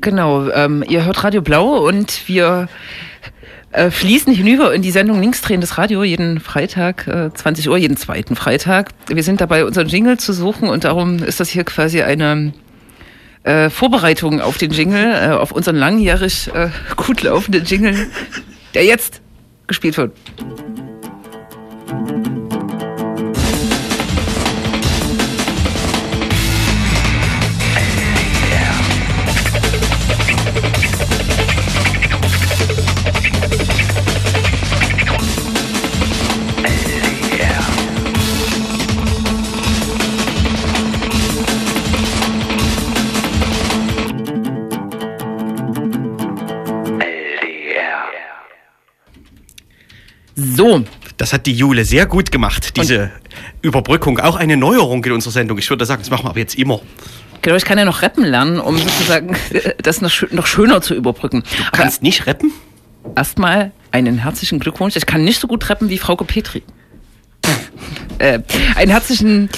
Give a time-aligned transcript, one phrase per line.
[0.00, 2.68] Genau, ähm, ihr hört Radio Blau und wir
[3.72, 8.36] äh, fließen hinüber in die Sendung Linksdrehendes Radio jeden Freitag, äh, 20 Uhr, jeden zweiten
[8.36, 8.90] Freitag.
[9.08, 12.52] Wir sind dabei, unseren Jingle zu suchen und darum ist das hier quasi eine
[13.44, 18.08] äh, Vorbereitung auf den Jingle, äh, auf unseren langjährig äh, gut laufenden Jingle,
[18.74, 19.20] der jetzt
[19.66, 20.12] gespielt wird.
[50.64, 50.82] So,
[51.18, 53.10] Das hat die Jule sehr gut gemacht, diese
[53.60, 54.18] Überbrückung.
[54.18, 55.58] Auch eine Neuerung in unserer Sendung.
[55.58, 56.80] Ich würde sagen, das machen wir aber jetzt immer.
[57.42, 59.36] genau, ich kann ja noch rappen lernen, um sozusagen
[59.82, 61.42] das noch, noch schöner zu überbrücken.
[61.58, 62.50] Du kannst nicht rappen?
[63.14, 64.96] Erstmal einen herzlichen Glückwunsch.
[64.96, 66.62] Ich kann nicht so gut rappen wie Frauke Petri.
[68.18, 68.40] äh,
[68.74, 69.50] einen herzlichen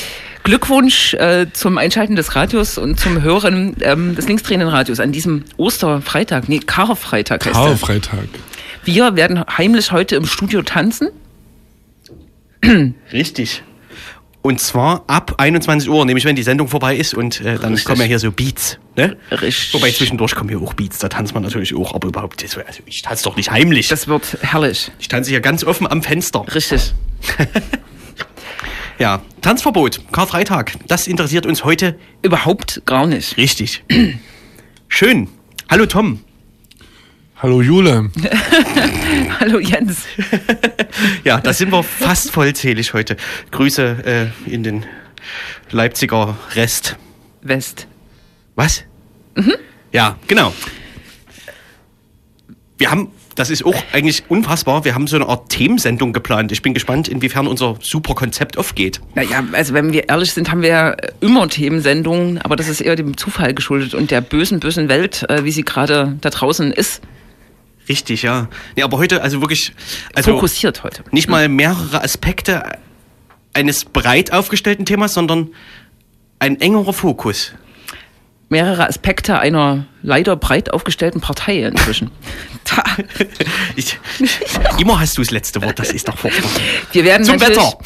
[0.43, 5.45] Glückwunsch äh, zum Einschalten des Radios und zum Hören ähm, des linksdrehenden Radios an diesem
[5.57, 7.55] Osterfreitag, nee, Karfreitag heißt.
[7.55, 8.29] Karfreitag.
[8.87, 11.09] Wir werden heimlich heute im Studio tanzen.
[13.13, 13.65] Richtig.
[14.43, 17.85] Und zwar ab 21 Uhr, nämlich wenn die Sendung vorbei ist und äh, dann Richtig.
[17.85, 18.79] kommen ja hier so Beats.
[18.97, 19.17] Ne?
[19.33, 19.75] Richtig.
[19.75, 23.03] Wobei zwischendurch kommen hier auch Beats, da tanzt man natürlich auch, aber überhaupt, also ich
[23.03, 23.89] tanze doch nicht heimlich.
[23.89, 24.93] Das wird herrlich.
[25.01, 26.45] ich tanze hier ganz offen am Fenster.
[26.55, 26.95] Richtig.
[28.99, 33.37] Ja, Tanzverbot, Karfreitag, das interessiert uns heute Überhaupt gar nicht.
[33.37, 33.85] richtig.
[34.89, 35.29] Schön.
[35.69, 36.21] Hallo Tom.
[37.39, 38.11] Hallo Jule.
[39.41, 40.05] Hallo Jens.
[41.25, 43.19] Ja, da sind wir fast vollzählig heute.
[43.51, 44.87] Grüße äh, in den
[45.71, 46.97] Leipziger Rest.
[47.43, 47.87] West.
[48.55, 48.85] Was?
[49.93, 50.55] Ja, genau.
[52.79, 56.53] Wir haben, das ist auch eigentlich unfassbar, wir haben so eine Art Themensendung geplant.
[56.53, 59.01] Ich bin gespannt, inwiefern unser super Konzept aufgeht.
[59.15, 62.97] Naja, also wenn wir ehrlich sind, haben wir ja immer Themensendungen, aber das ist eher
[62.97, 67.03] dem Zufall geschuldet und der bösen, bösen Welt, äh, wie sie gerade da draußen ist,
[67.89, 68.49] Richtig, ja.
[68.75, 69.73] Nee, aber heute, also wirklich,
[70.15, 71.05] also fokussiert heute.
[71.13, 72.79] nicht mal mehrere Aspekte
[73.53, 75.51] eines breit aufgestellten Themas, sondern
[76.39, 77.53] ein engerer Fokus.
[78.49, 82.11] Mehrere Aspekte einer leider breit aufgestellten Partei inzwischen.
[83.77, 83.97] Ich,
[84.79, 86.51] immer hast du das letzte Wort, das ist doch furchtbar.
[86.91, 87.79] Wir werden Zum Wetter.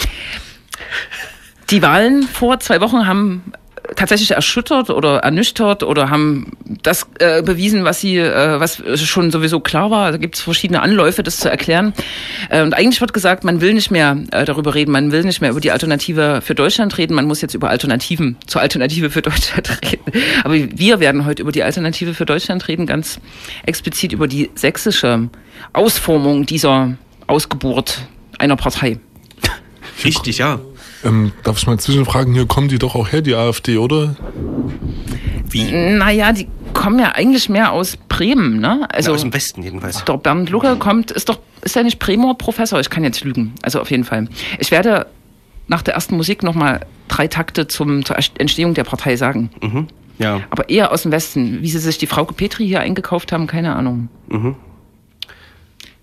[1.69, 3.53] Die Wahlen vor zwei Wochen haben
[3.97, 6.53] tatsächlich erschüttert oder ernüchtert oder haben
[6.83, 10.13] das äh, bewiesen, was sie, äh, was schon sowieso klar war.
[10.13, 11.93] Da gibt es verschiedene Anläufe, das zu erklären.
[12.49, 15.41] Äh, und eigentlich wird gesagt, man will nicht mehr äh, darüber reden, man will nicht
[15.41, 19.23] mehr über die Alternative für Deutschland reden, man muss jetzt über Alternativen zur Alternative für
[19.23, 20.25] Deutschland reden.
[20.45, 23.21] Aber wir werden heute über die Alternative für Deutschland reden, ganz
[23.67, 25.29] explizit über die sächsische
[25.73, 26.97] Ausformung dieser
[27.27, 28.01] Ausgeburt
[28.39, 28.99] einer Partei.
[30.05, 30.61] Richtig, ja.
[31.05, 34.17] Ähm, darf ich mal zwischenfragen, hier kommen die doch auch her, die AfD, oder?
[35.49, 35.71] Wie?
[35.73, 38.87] Naja, die kommen ja eigentlich mehr aus Bremen, ne?
[38.93, 40.05] Also aus dem Westen jedenfalls.
[40.05, 42.79] der Bernd Lucke kommt, ist doch, ist er nicht Bremer Professor?
[42.81, 43.55] Ich kann jetzt lügen.
[43.63, 44.29] Also auf jeden Fall.
[44.59, 45.07] Ich werde
[45.69, 49.51] nach der ersten Musik nochmal drei Takte zum, zur Entstehung der Partei sagen.
[49.63, 49.89] Mhm.
[50.19, 50.43] Ja.
[50.51, 51.63] Aber eher aus dem Westen.
[51.63, 54.09] Wie sie sich die Frau Petri hier eingekauft haben, keine Ahnung.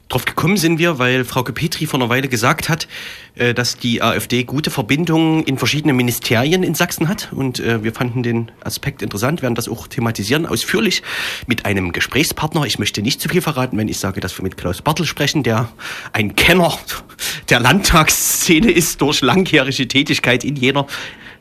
[0.09, 2.87] Drauf gekommen sind wir, weil Frau Petri vor einer Weile gesagt hat,
[3.35, 7.33] äh, dass die AfD gute Verbindungen in verschiedene Ministerien in Sachsen hat.
[7.33, 11.03] Und äh, wir fanden den Aspekt interessant, werden das auch thematisieren, ausführlich
[11.45, 12.63] mit einem Gesprächspartner.
[12.63, 15.43] Ich möchte nicht zu viel verraten, wenn ich sage, dass wir mit Klaus Bartel sprechen,
[15.43, 15.69] der
[16.13, 16.77] ein Kenner
[17.49, 20.87] der Landtagsszene ist durch langjährige Tätigkeit in jener,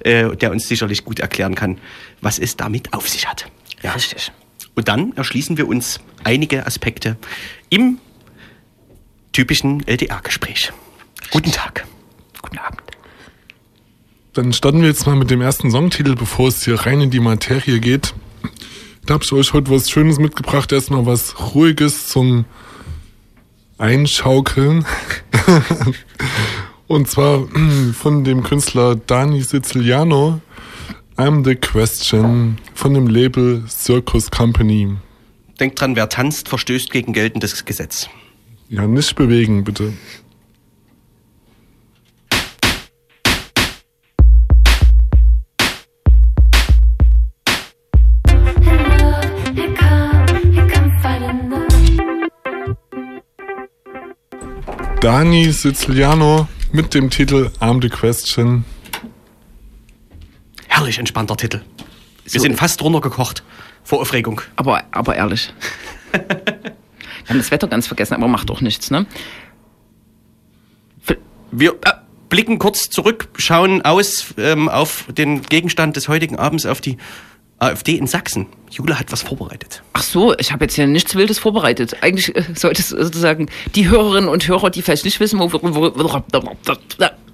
[0.00, 1.78] äh, der uns sicherlich gut erklären kann,
[2.21, 3.47] was es damit auf sich hat.
[3.83, 3.93] Ja.
[3.93, 4.33] Richtig.
[4.75, 7.16] Und dann erschließen wir uns einige Aspekte
[7.71, 7.98] im
[9.37, 10.73] typischen LDR-Gespräch.
[11.31, 11.87] Guten Tag.
[12.41, 12.81] Guten Abend.
[14.33, 17.21] Dann starten wir jetzt mal mit dem ersten Songtitel, bevor es hier rein in die
[17.21, 18.15] Materie geht.
[19.05, 20.73] Da habe ich euch heute was Schönes mitgebracht.
[20.73, 22.47] Erstmal was Ruhiges zum
[23.77, 24.87] Einschaukeln.
[26.87, 27.47] Und zwar
[27.93, 30.41] von dem Künstler Dani Siciliano.
[31.19, 34.97] I'm the Question von dem Label Circus Company.
[35.60, 38.09] Denkt dran, wer tanzt, verstößt gegen geltendes Gesetz.
[38.68, 39.92] Ja, nicht bewegen, bitte.
[55.01, 58.65] Dani Siciliano mit dem Titel I'm the Question.
[60.66, 61.60] Herrlich entspannter Titel.
[62.24, 62.41] Wir So.
[62.41, 63.42] sind fast runtergekocht.
[63.84, 64.41] Vor Aufregung.
[64.57, 65.53] Aber, aber ehrlich.
[67.27, 69.07] Wir haben das Wetter ganz vergessen, aber macht auch nichts, ne?
[71.51, 71.93] Wir äh,
[72.28, 76.99] blicken kurz zurück, schauen aus ähm, auf den Gegenstand des heutigen Abends, auf die
[77.59, 78.47] AfD in Sachsen.
[78.71, 79.83] Jule hat was vorbereitet.
[79.95, 82.03] Ach so, ich habe jetzt hier nichts Wildes vorbereitet.
[82.03, 85.63] Eigentlich äh, sollte es sozusagen die Hörerinnen und Hörer, die vielleicht nicht wissen, wo, wo,
[85.63, 86.22] wo,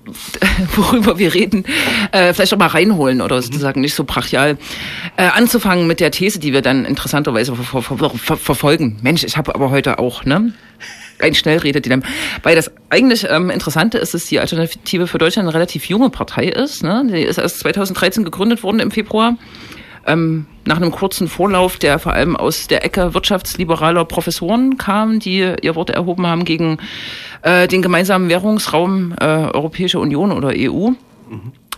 [0.76, 1.64] worüber wir reden,
[2.10, 4.58] äh, vielleicht auch mal reinholen oder sozusagen nicht so brachial
[5.16, 8.99] äh, anzufangen mit der These, die wir dann interessanterweise ver ver ver ver verfolgen.
[9.02, 10.52] Mensch, ich habe aber heute auch, ne?
[11.19, 12.04] Ein Schnellrededilemma.
[12.43, 16.46] Weil das eigentlich ähm, Interessante ist, dass die Alternative für Deutschland eine relativ junge Partei
[16.46, 16.82] ist.
[16.82, 17.06] Ne?
[17.08, 19.37] Die ist erst 2013 gegründet worden im Februar
[20.06, 25.38] ähm, nach einem kurzen Vorlauf, der vor allem aus der Ecke wirtschaftsliberaler Professoren kam, die
[25.62, 26.78] ihr Wort erhoben haben gegen
[27.43, 30.90] äh, den gemeinsamen Währungsraum äh, Europäische Union oder EU.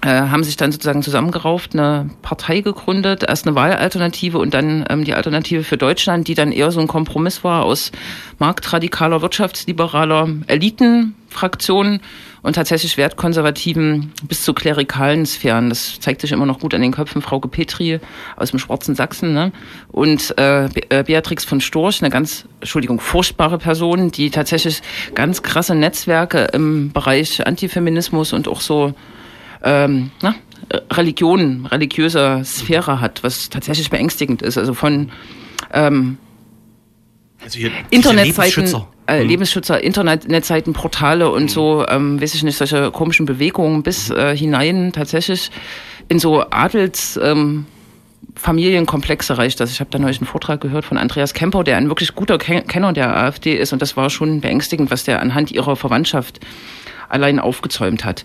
[0.05, 5.05] Äh, haben sich dann sozusagen zusammengerauft, eine Partei gegründet, erst eine Wahlalternative und dann ähm,
[5.05, 7.91] die Alternative für Deutschland, die dann eher so ein Kompromiss war aus
[8.39, 12.01] marktradikaler, wirtschaftsliberaler Elitenfraktionen
[12.45, 15.71] und tatsächlich wertkonservativen bis zu klerikalen Sphären.
[15.71, 18.01] Das zeigt sich immer noch gut an den Köpfen Frauke Petri
[18.37, 19.51] aus dem schwarzen Sachsen ne?
[19.91, 24.83] und äh, äh, Beatrix von Storch, eine ganz, Entschuldigung, furchtbare Person, die tatsächlich
[25.15, 28.93] ganz krasse Netzwerke im Bereich Antifeminismus und auch so
[29.63, 30.35] ähm, na,
[30.69, 34.59] äh, Religion, religiöser Sphäre hat, was tatsächlich beängstigend ist.
[34.59, 35.11] Also von
[35.73, 36.19] ähm,
[37.43, 37.59] Also
[37.89, 38.85] Internetseiten.
[39.07, 39.29] Äh, Mhm.
[39.29, 44.93] Lebensschützer, Internetseiten, Portale und so, ähm, weiß ich nicht, solche komischen Bewegungen bis äh, hinein
[44.93, 45.51] tatsächlich
[46.09, 47.67] in so Adels ähm,
[48.37, 49.71] Familienkomplexe reicht das.
[49.71, 52.67] Ich habe da neulich einen Vortrag gehört von Andreas Kemper, der ein wirklich guter Ken
[52.67, 56.41] Kenner der AfD ist und das war schon beängstigend, was der anhand ihrer Verwandtschaft
[57.09, 58.25] allein aufgezäumt hat.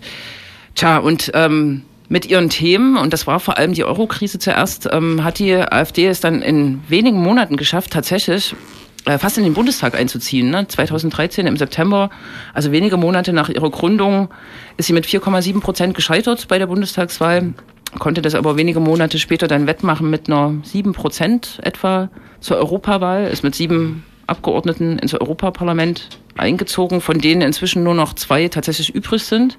[0.74, 5.22] Tja, und ähm, mit ihren Themen, und das war vor allem die Eurokrise zuerst, ähm,
[5.22, 8.56] hat die AfD es dann in wenigen Monaten geschafft, tatsächlich
[9.04, 10.50] fast in den Bundestag einzuziehen.
[10.50, 10.66] Ne?
[10.68, 12.10] 2013 im September,
[12.54, 14.28] also wenige Monate nach ihrer Gründung,
[14.76, 17.54] ist sie mit 4,7 Prozent gescheitert bei der Bundestagswahl,
[17.98, 22.10] konnte das aber wenige Monate später dann wettmachen mit einer 7 Prozent etwa
[22.40, 28.48] zur Europawahl, ist mit sieben Abgeordneten ins Europaparlament eingezogen, von denen inzwischen nur noch zwei
[28.48, 29.58] tatsächlich übrig sind.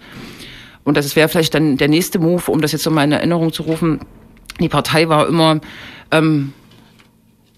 [0.83, 3.63] Und das wäre vielleicht dann der nächste Move, um das jetzt nochmal in Erinnerung zu
[3.63, 3.99] rufen.
[4.59, 5.59] Die Partei war immer,
[6.11, 6.53] ähm,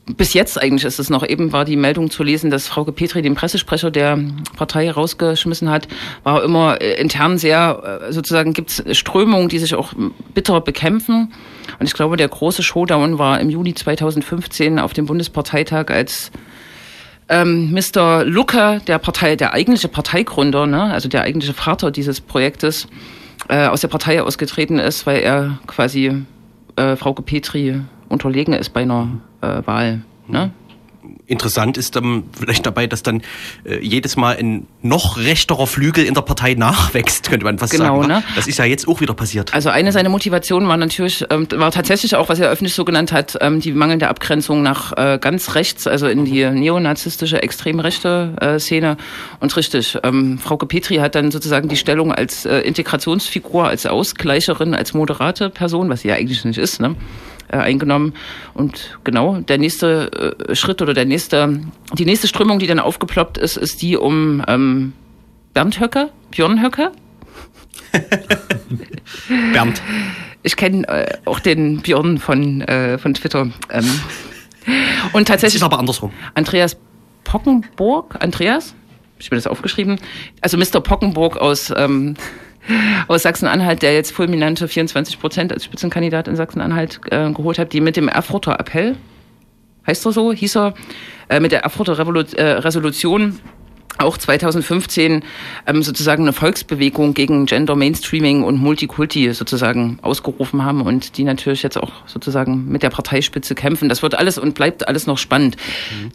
[0.06, 3.22] bis jetzt eigentlich ist es noch, eben war die Meldung zu lesen, dass Frau Petri
[3.22, 4.20] den Pressesprecher der
[4.58, 5.88] Partei rausgeschmissen hat,
[6.24, 9.94] war immer äh, intern sehr, äh, sozusagen gibt es Strömungen, die sich auch
[10.34, 11.32] bitter bekämpfen.
[11.80, 16.32] Und ich glaube, der große Showdown war im Juli 2015 auf dem Bundesparteitag, als
[17.30, 18.26] ähm, Mr.
[18.26, 22.88] Lucke, der Partei, der eigentliche Parteigründer, ne, also der eigentliche Vater dieses Projektes,
[23.48, 26.24] äh, aus der Partei ausgetreten ist, weil er quasi
[26.76, 27.80] äh, Frau Petri
[28.10, 29.08] unterlegen ist bei einer
[29.44, 30.02] äh, Wahl.
[30.28, 30.52] Ne?
[31.26, 33.22] Interessant ist dann vielleicht dabei, dass dann
[33.66, 38.02] äh, jedes Mal ein noch rechterer Flügel in der Partei nachwächst, könnte man fast Genau,
[38.02, 38.08] sagen.
[38.08, 38.24] ne?
[38.36, 39.54] Das ist ja jetzt auch wieder passiert.
[39.54, 43.12] Also eine seiner Motivationen war natürlich, ähm, war tatsächlich auch, was er öffentlich so genannt
[43.12, 48.34] hat, ähm, die mangelnde Abgrenzung nach äh, ganz rechts, also in die neonazistische, extrem rechte
[48.40, 48.96] äh, Szene.
[49.40, 54.74] Und richtig, ähm, Frauke Petri hat dann sozusagen die Stellung als äh, Integrationsfigur, als Ausgleicherin,
[54.74, 56.96] als moderate Person, was sie ja eigentlich nicht ist, ne?
[57.54, 58.14] Äh, eingenommen.
[58.54, 61.62] Und genau, der nächste äh, Schritt oder der nächste,
[61.94, 64.94] die nächste Strömung, die dann aufgeploppt ist, ist die um ähm,
[65.54, 66.92] Bernd Höcke, Björn Höcke.
[69.54, 69.82] Bernd.
[70.42, 73.50] Ich kenne äh, auch den Björn von, äh, von Twitter.
[73.70, 74.00] Ähm,
[75.14, 76.12] und tatsächlich ist aber andersrum.
[76.34, 76.78] Andreas
[77.24, 78.74] Pockenburg, Andreas,
[79.20, 80.00] ich mir das aufgeschrieben,
[80.42, 80.82] also Mr.
[80.82, 82.16] Pockenburg aus, ähm,
[83.08, 87.82] aus Sachsen-Anhalt, der jetzt fulminante 24 Prozent als Spitzenkandidat in Sachsen-Anhalt äh, geholt hat, die
[87.82, 88.96] mit dem Erfurter Appell,
[89.86, 90.74] heißt er so, hieß er,
[91.30, 93.40] äh, mit der Erfurter Revolu äh, Resolution
[94.00, 95.24] auch 2015
[95.68, 101.64] ähm, sozusagen eine Volksbewegung gegen Gender Mainstreaming und Multikulti sozusagen ausgerufen haben und die natürlich
[101.64, 103.90] jetzt auch sozusagen mit der Parteispitze kämpfen.
[103.90, 105.58] Das wird alles und bleibt alles noch spannend.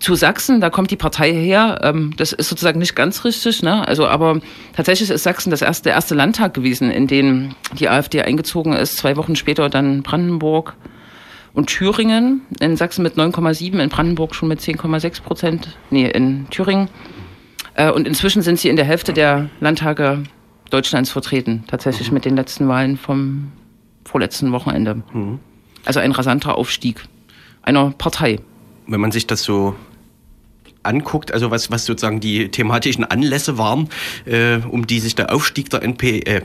[0.01, 1.81] Zu Sachsen, da kommt die Partei her.
[1.83, 3.87] Ähm, das ist sozusagen nicht ganz richtig, ne?
[3.87, 4.41] Also, aber
[4.75, 8.97] tatsächlich ist Sachsen das erste, der erste Landtag gewesen, in den die AfD eingezogen ist.
[8.97, 10.75] Zwei Wochen später dann Brandenburg
[11.55, 12.43] und Thüringen.
[12.61, 15.77] In Sachsen mit 9,7, in Brandenburg schon mit 10,6 Prozent.
[15.91, 16.89] Nee, in Thüringen.
[17.79, 20.25] Äh, Und inzwischen sind sie in der Hälfte der Landtage
[20.71, 23.53] Deutschlands vertreten, tatsächlich mit den letzten Wahlen vom
[24.05, 25.03] vorletzten Wochenende.
[25.87, 27.05] Also ein rasanter Aufstieg
[27.63, 28.41] einer Partei.
[28.87, 29.75] Wenn man sich das so
[30.89, 33.89] anguckt, also was, was sozusagen die thematischen Anlässe waren,
[34.25, 36.43] äh, um die sich der Aufstieg der NP, äh,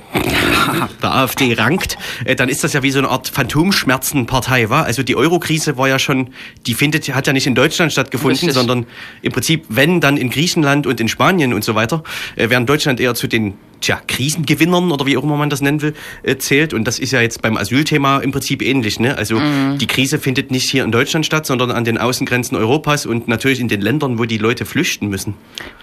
[1.02, 4.86] der AfD rankt, äh, dann ist das ja wie so eine Art Phantomschmerzenpartei, war?
[4.86, 6.30] Also die Eurokrise war ja schon,
[6.68, 8.54] die findet, hat ja nicht in Deutschland stattgefunden, Richtig.
[8.54, 8.86] sondern
[9.22, 12.04] im Prinzip, wenn, dann in Griechenland und in Spanien und so weiter,
[12.36, 15.82] äh, während Deutschland eher zu den tja, Krisengewinnern oder wie auch immer man das nennen
[15.82, 16.74] will, äh, zählt.
[16.74, 19.00] Und das ist ja jetzt beim Asylthema im Prinzip ähnlich.
[19.00, 19.18] Ne?
[19.18, 19.40] Also
[19.80, 23.60] die Krise findet nicht hier in Deutschland statt, sondern an den Außengrenzen Europas und natürlich
[23.60, 25.34] in den Ländern, wo die Leute flüchten müssen.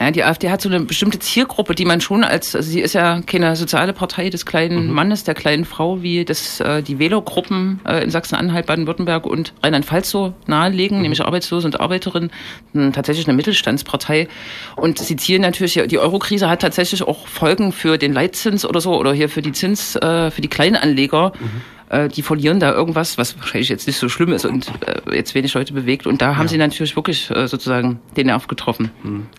[0.00, 2.94] Ja, die AfD hat so eine bestimmte Zielgruppe, die man schon als, also sie ist
[2.94, 4.92] ja keine soziale Partei des kleinen Mhm.
[4.94, 10.10] Mannes, der kleinen Frau, wie das äh, die Wählergruppen äh, in Sachsen-Anhalt, Baden-Württemberg und Rheinland-Pfalz
[10.10, 11.02] so nahelegen, Mhm.
[11.02, 12.30] nämlich Arbeitslose und Arbeiterinnen,
[12.72, 14.28] mh, tatsächlich eine Mittelstandspartei.
[14.76, 18.98] Und sie zielen natürlich, die Eurokrise hat tatsächlich auch Folgen für den Leitzins oder so,
[18.98, 21.32] oder hier für die Zins, äh, für die Kleinanleger.
[21.90, 25.34] Äh, die verlieren da irgendwas, was wahrscheinlich jetzt nicht so schlimm ist und äh, jetzt
[25.34, 26.06] wenig Leute bewegt.
[26.06, 28.90] Und da haben sie natürlich wirklich äh, sozusagen den Nerv getroffen.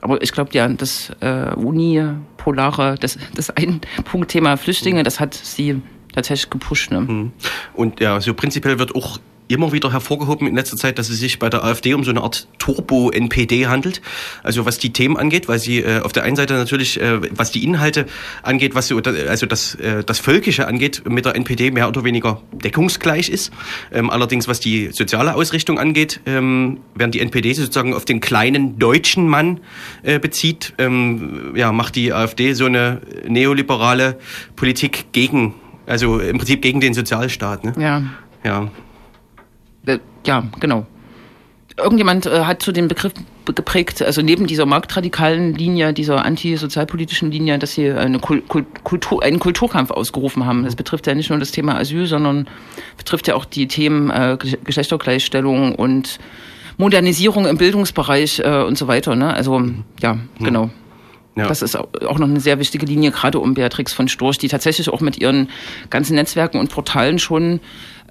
[0.02, 5.82] Aber ich glaube, ja, das äh, unipolare, das, das Ein-Punkt-Thema Flüchtlinge, das hat sie
[6.14, 6.92] tatsächlich gepusht.
[6.92, 7.32] Ne?
[7.74, 9.20] Und ja, so prinzipiell wird auch
[9.54, 12.22] immer wieder hervorgehoben in letzter Zeit, dass es sich bei der AfD um so eine
[12.22, 14.02] Art Turbo-NPD handelt.
[14.44, 17.52] Also was die Themen angeht, weil sie äh, auf der einen Seite natürlich, äh, was
[17.52, 18.06] die Inhalte
[18.44, 22.42] angeht, was so, also das, äh, das Völkische angeht, mit der NPD mehr oder weniger
[22.52, 23.52] deckungsgleich ist.
[23.92, 28.80] Ähm, allerdings was die soziale Ausrichtung angeht, ähm, während die NPD sozusagen auf den kleinen
[28.80, 29.60] deutschen Mann
[30.04, 34.18] äh, bezieht, ähm, ja, macht die AfD so eine neoliberale
[34.56, 35.56] Politik gegen,
[35.86, 37.64] also im Prinzip gegen den Sozialstaat.
[37.64, 37.74] Ne?
[37.78, 38.04] Ja.
[38.44, 38.70] Ja.
[40.26, 40.86] Ja, genau.
[41.78, 43.14] Irgendjemand äh, hat zu dem Begriff
[43.46, 48.66] be- geprägt, also neben dieser marktradikalen Linie, dieser antisozialpolitischen Linie, dass sie eine Kul Kul
[48.84, 50.66] Kultur, einen Kulturkampf ausgerufen haben.
[50.66, 52.48] Das betrifft ja nicht nur das Thema Asyl, sondern
[52.98, 56.20] betrifft ja auch die Themen äh, Ge- Geschlechtergleichstellung und
[56.78, 59.16] Modernisierung im Bildungsbereich äh, und so weiter.
[59.16, 59.34] Ne?
[59.34, 59.62] Also
[60.02, 60.70] ja, genau.
[61.38, 61.48] Ja.
[61.48, 64.50] Das ist au- auch noch eine sehr wichtige Linie, gerade um Beatrix von Storch, die
[64.50, 65.50] tatsächlich auch mit ihren
[65.90, 67.62] ganzen Netzwerken und Portalen schon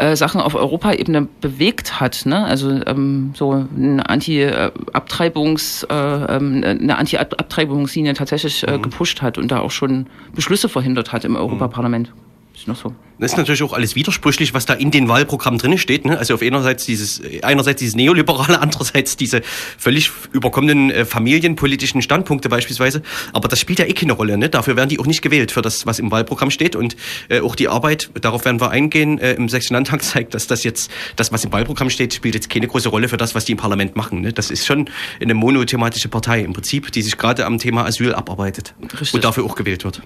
[0.01, 2.25] äh, Sachen auf Europaebene bewegt hat.
[2.25, 2.45] Ne?
[2.45, 9.61] Also ähm, so eine Anti-Abtreibungs, äh, ähm, eine Anti-Abtreibungslinie tatsächlich äh, gepusht hat und da
[9.61, 12.13] auch schon Beschlüsse verhindert hat im Europaparlament.
[12.61, 12.95] Ist noch so.
[13.19, 16.05] Das ist natürlich auch alles widersprüchlich, was da in den Wahlprogrammen drin steht.
[16.05, 16.19] Ne?
[16.19, 19.41] Also auf einerseits dieses, einerseits dieses neoliberale, andererseits diese
[19.79, 23.01] völlig überkommenen äh, familienpolitischen Standpunkte beispielsweise.
[23.33, 24.37] Aber das spielt ja eh keine Rolle.
[24.37, 24.51] Ne?
[24.51, 26.77] Dafür werden die auch nicht gewählt für das, was im Wahlprogramm steht.
[26.77, 26.97] Und
[27.31, 30.63] äh, auch die Arbeit, darauf werden wir eingehen, äh, im Sächsischen Landtag zeigt, dass das
[30.63, 33.53] jetzt, das, was im Wahlprogramm steht, spielt jetzt keine große Rolle für das, was die
[33.53, 34.21] im Parlament machen.
[34.21, 34.35] Ne?
[34.35, 38.75] Das ist schon eine monothematische Partei im Prinzip, die sich gerade am Thema Asyl abarbeitet
[38.93, 39.15] Richtig.
[39.15, 40.03] und dafür auch gewählt wird.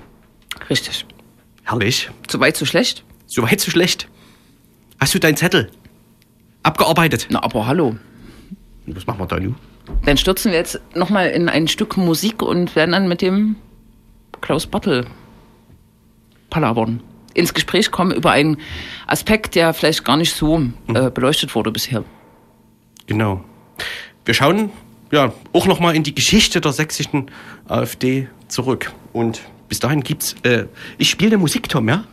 [0.71, 1.05] Richtig.
[1.65, 2.11] Herrlich.
[2.27, 3.05] Zu weit, zu schlecht?
[3.27, 4.09] So weit, so schlecht.
[5.01, 5.71] Hast du deinen Zettel?
[6.63, 7.27] Abgearbeitet.
[7.31, 7.97] Na, aber hallo.
[8.87, 9.57] Was machen wir da nun?
[10.05, 13.57] Dann stürzen wir jetzt nochmal in ein Stück Musik und werden dann mit dem
[14.41, 15.07] Klaus Bartel
[16.51, 17.01] palavern.
[17.35, 18.59] Ins Gespräch kommen über einen
[19.07, 22.05] Aspekt, der vielleicht gar nicht so äh, beleuchtet wurde bisher.
[23.07, 23.43] Genau.
[24.25, 24.71] Wir schauen
[25.11, 27.31] ja auch nochmal in die Geschichte der sächsischen
[27.67, 28.93] AfD zurück.
[29.13, 30.35] Und bis dahin gibt's.
[30.43, 30.65] Äh,
[30.99, 32.05] ich spiele eine Musik, Tom, ja?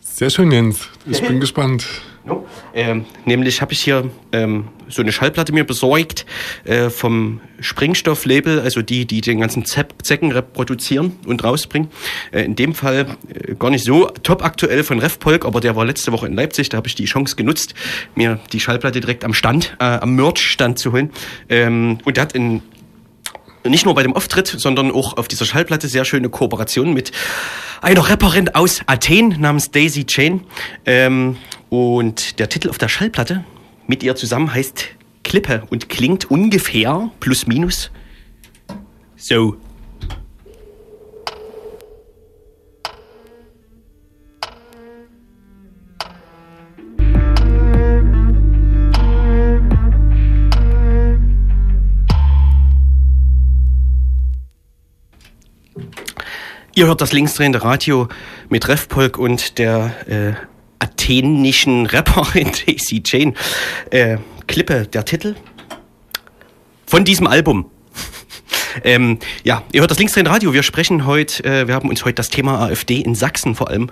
[0.00, 0.88] Sehr schön, Jens.
[1.06, 1.86] Ich bin gespannt.
[2.24, 2.46] No.
[2.72, 6.24] Ähm, nämlich habe ich hier ähm, so eine Schallplatte mir besorgt
[6.62, 11.88] äh, vom Springstoff-Label, also die, die den ganzen Zepp Zecken reproduzieren und rausbringen.
[12.30, 15.84] Äh, in dem Fall äh, gar nicht so top aktuell von Refpolk, aber der war
[15.84, 17.74] letzte Woche in Leipzig, da habe ich die Chance genutzt,
[18.14, 21.10] mir die Schallplatte direkt am Stand, äh, am Merch-Stand zu holen.
[21.48, 22.62] Ähm, und der hat in
[23.64, 27.12] nicht nur bei dem Auftritt, sondern auch auf dieser Schallplatte sehr schöne Kooperation mit
[27.80, 30.42] einer Rapperin aus Athen namens Daisy Chain.
[30.86, 31.36] Ähm,
[31.70, 33.44] und der Titel auf der Schallplatte
[33.86, 34.88] mit ihr zusammen heißt
[35.24, 37.90] Klippe und klingt ungefähr plus minus
[39.16, 39.56] so.
[56.74, 58.08] Ihr hört das linksdrehende Radio
[58.48, 60.32] mit Refpolk und der äh,
[60.78, 63.34] athenischen Rapperin Daisy Jane.
[63.90, 65.34] Äh, Klippe, der Titel
[66.86, 67.70] von diesem Album.
[68.84, 70.54] ähm, ja, ihr hört das linksdrehende Radio.
[70.54, 73.90] Wir sprechen heute, äh, wir haben uns heute das Thema AfD in Sachsen vor allem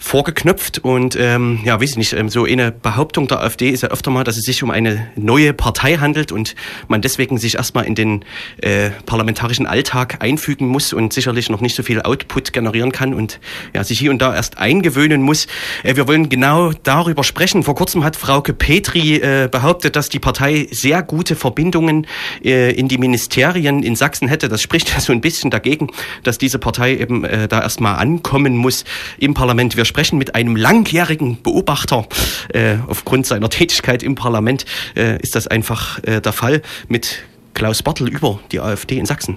[0.00, 3.88] vorgeknöpft und ähm, ja, weiß ich nicht, ähm, so eine Behauptung der AfD ist ja
[3.88, 6.54] öfter mal, dass es sich um eine neue Partei handelt und
[6.86, 8.24] man deswegen sich erstmal in den
[8.58, 13.40] äh, parlamentarischen Alltag einfügen muss und sicherlich noch nicht so viel Output generieren kann und
[13.74, 15.48] ja, sich hier und da erst eingewöhnen muss.
[15.82, 17.64] Äh, wir wollen genau darüber sprechen.
[17.64, 22.06] Vor kurzem hat Frauke Petri äh, behauptet, dass die Partei sehr gute Verbindungen
[22.44, 24.48] äh, in die Ministerien in Sachsen hätte.
[24.48, 25.88] Das spricht ja so ein bisschen dagegen,
[26.22, 28.84] dass diese Partei eben äh, da erstmal ankommen muss
[29.18, 29.76] im Parlament.
[29.76, 32.06] Wir sprechen mit einem langjährigen Beobachter.
[32.52, 34.64] Äh, aufgrund seiner Tätigkeit im Parlament
[34.96, 39.36] äh, ist das einfach äh, der Fall mit Klaus Bartel über die AfD in Sachsen.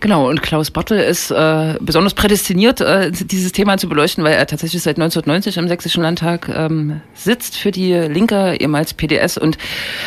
[0.00, 4.46] Genau, und Klaus Bartel ist äh, besonders prädestiniert, äh, dieses Thema zu beleuchten, weil er
[4.46, 9.58] tatsächlich seit 1990 im Sächsischen Landtag ähm, sitzt für die Linke, ehemals PDS, und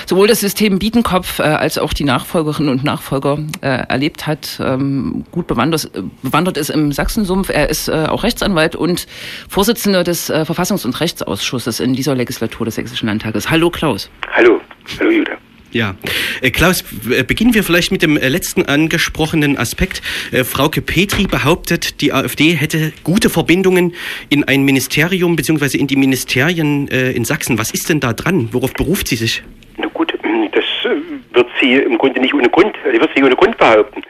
[0.05, 5.25] sowohl das System Bietenkopf äh, als auch die Nachfolgerinnen und Nachfolger äh, erlebt hat, ähm,
[5.31, 7.49] gut bewandert, bewandert ist im Sachsensumpf.
[7.49, 9.07] Er ist äh, auch Rechtsanwalt und
[9.49, 13.49] Vorsitzender des äh, Verfassungs- und Rechtsausschusses in dieser Legislatur des Sächsischen Landtages.
[13.49, 14.09] Hallo Klaus.
[14.33, 14.61] Hallo,
[14.99, 15.37] hallo Judah.
[15.71, 15.95] Ja,
[16.41, 20.01] äh, Klaus, äh, beginnen wir vielleicht mit dem äh, letzten angesprochenen Aspekt.
[20.43, 23.95] Frauke Petri behauptet, die AfD hätte gute Verbindungen
[24.29, 25.77] in ein Ministerium bzw.
[25.77, 27.57] in die Ministerien in Sachsen.
[27.57, 28.49] Was ist denn da dran?
[28.51, 29.43] Worauf beruft sie sich?
[29.77, 30.13] Na gut,
[30.51, 30.95] das äh,
[31.33, 34.01] wird sie im Grunde nicht ohne Grund, wird sie ohne Grund behaupten.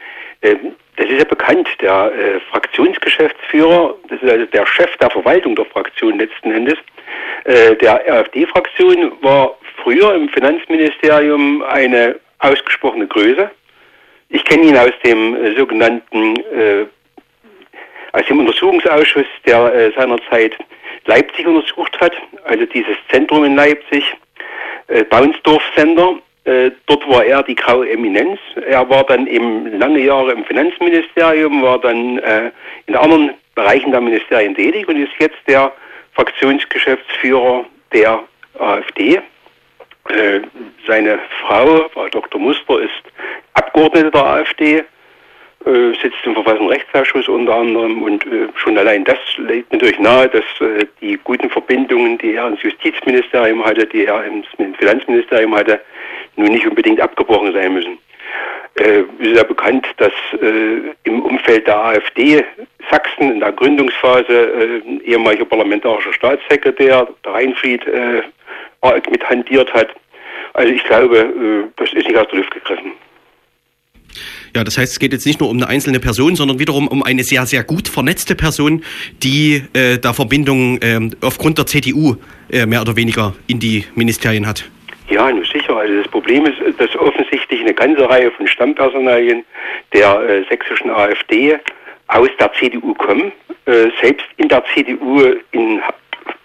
[0.42, 2.12] Ähm, Das ist ja bekannt, der
[2.50, 6.78] Fraktionsgeschäftsführer, das ist also der Chef der Verwaltung der Fraktion letzten Endes,
[7.46, 13.50] der AfD-Fraktion war früher im Finanzministerium eine ausgesprochene Größe.
[14.28, 16.86] Ich kenne ihn aus dem äh, sogenannten, äh,
[18.12, 20.56] aus dem Untersuchungsausschuss, der äh, seinerzeit
[21.06, 22.12] Leipzig untersucht hat,
[22.44, 24.04] also dieses Zentrum in Leipzig,
[24.88, 26.16] äh, Baunsdorf-Sender.
[26.44, 28.38] Äh, dort war er die graue Eminenz.
[28.66, 32.50] Er war dann eben lange Jahre im Finanzministerium, war dann äh,
[32.86, 35.72] in anderen Bereichen der Ministerien tätig und ist jetzt der
[36.14, 38.24] Fraktionsgeschäftsführer der
[38.58, 39.20] AfD.
[40.08, 40.40] Äh,
[40.86, 42.40] seine Frau, Frau Dr.
[42.40, 42.90] Muster, ist
[43.54, 44.84] Abgeordnete der AfD,
[45.64, 50.44] äh, sitzt im Verfassungsrechtsausschuss unter anderem und äh, schon allein das legt natürlich nahe, dass
[50.60, 54.46] äh, die guten Verbindungen, die er ins Justizministerium hatte, die er ins
[54.78, 55.80] Finanzministerium hatte,
[56.36, 57.98] nun nicht unbedingt abgebrochen sein müssen.
[58.74, 62.42] Äh, ist ja bekannt, dass äh, im Umfeld der AfD
[62.90, 67.82] Sachsen in der Gründungsphase äh, ehemaliger parlamentarischer Staatssekretär, der Reinfried,
[68.82, 69.88] arg mit handiert hat.
[70.54, 72.92] Also ich glaube, äh, das ist nicht aus der Luft gegriffen.
[74.54, 77.02] Ja, das heißt, es geht jetzt nicht nur um eine einzelne Person, sondern wiederum um
[77.02, 78.84] eine sehr, sehr gut vernetzte Person,
[79.22, 82.16] die äh, da Verbindungen ähm, aufgrund der CDU
[82.50, 84.68] äh, mehr oder weniger in die Ministerien hat.
[85.08, 85.76] Ja, nur sicher.
[85.76, 89.44] Also das Problem ist, dass offensichtlich eine ganze Reihe von Stammpersonalien
[89.94, 91.58] der äh, sächsischen AfD
[92.08, 93.32] aus der CDU kommen,
[93.64, 95.80] äh, selbst in der CDU in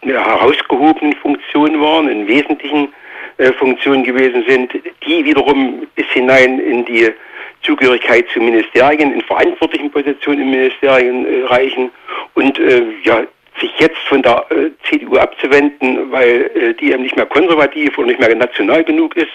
[0.02, 2.90] einer herausgehobenen Funktion waren, in wesentlichen
[3.38, 4.74] äh, Funktionen gewesen sind,
[5.06, 7.12] die wiederum bis hinein in die
[7.64, 11.92] Zugehörigkeit zu Ministerien, in verantwortlichen Positionen in Ministerien äh, reichen
[12.36, 13.26] und äh, ja,
[13.60, 18.08] sich jetzt von der äh, CDU abzuwenden, weil äh, die eben nicht mehr konservativ oder
[18.08, 19.32] nicht mehr national genug ist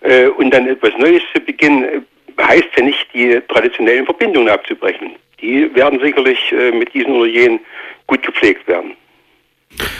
[0.00, 2.00] äh, und dann etwas Neues zu beginnen, äh,
[2.42, 5.16] heißt ja nicht, die traditionellen Verbindungen abzubrechen.
[5.40, 7.60] Die werden sicherlich äh, mit diesen oder jenen
[8.06, 8.96] gut gepflegt werden.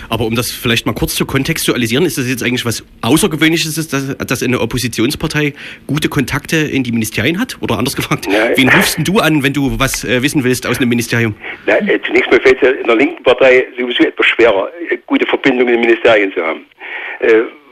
[0.09, 4.17] Aber um das vielleicht mal kurz zu kontextualisieren, ist das jetzt eigentlich was Außergewöhnliches, dass,
[4.17, 5.53] dass eine Oppositionspartei
[5.87, 7.59] gute Kontakte in die Ministerien hat?
[7.61, 8.53] Oder anders gefragt, Nein.
[8.57, 11.35] wen rufst du an, wenn du was äh, wissen willst aus einem Ministerium?
[11.67, 14.99] Na, äh, zunächst mal fällt es ja in der linken Partei sowieso etwas schwerer, äh,
[15.07, 16.65] gute Verbindungen in Ministerien zu haben.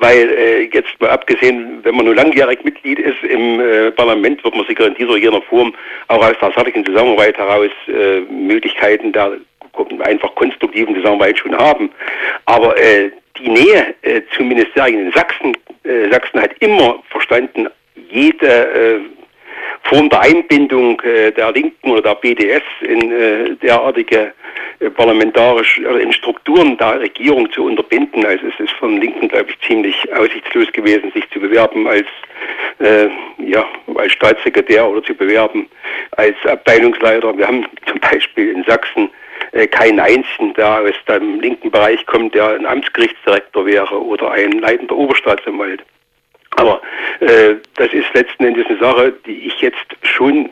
[0.01, 3.63] Weil jetzt mal abgesehen, wenn man nur langjährig Mitglied ist im
[3.95, 5.73] Parlament, wird man sicher in dieser oder jener Form
[6.09, 7.71] auch aus der sachlichen Zusammenarbeit heraus
[8.29, 9.39] Möglichkeiten der
[10.01, 11.91] einfach konstruktiven Zusammenarbeit schon haben.
[12.47, 17.69] Aber äh, die Nähe äh, zu Ministerien in Sachsen, äh, Sachsen hat immer verstanden,
[18.11, 19.01] jede äh,
[19.83, 24.33] Form der Einbindung äh, der Linken oder der BDS in äh, derartige
[24.95, 28.27] parlamentarisch in Strukturen der Regierung zu unterbinden.
[28.27, 32.07] Also es ist von Linken, glaube ich, ziemlich aussichtslos gewesen, sich zu bewerben als
[32.81, 33.09] äh,
[33.39, 35.69] ja als Staatssekretär oder zu bewerben
[36.13, 37.37] als Abteilungsleiter.
[37.39, 39.09] Wir haben zum Beispiel in Sachsen
[39.53, 44.53] äh, keinen einzigen, der aus dem linken Bereich kommt, der ein Amtsgerichtsdirektor wäre oder ein
[44.53, 45.83] leitender Oberstaatsanwalt.
[46.57, 46.81] Aber
[47.21, 50.51] äh, das ist letzten Endes eine Sache, die ich jetzt schon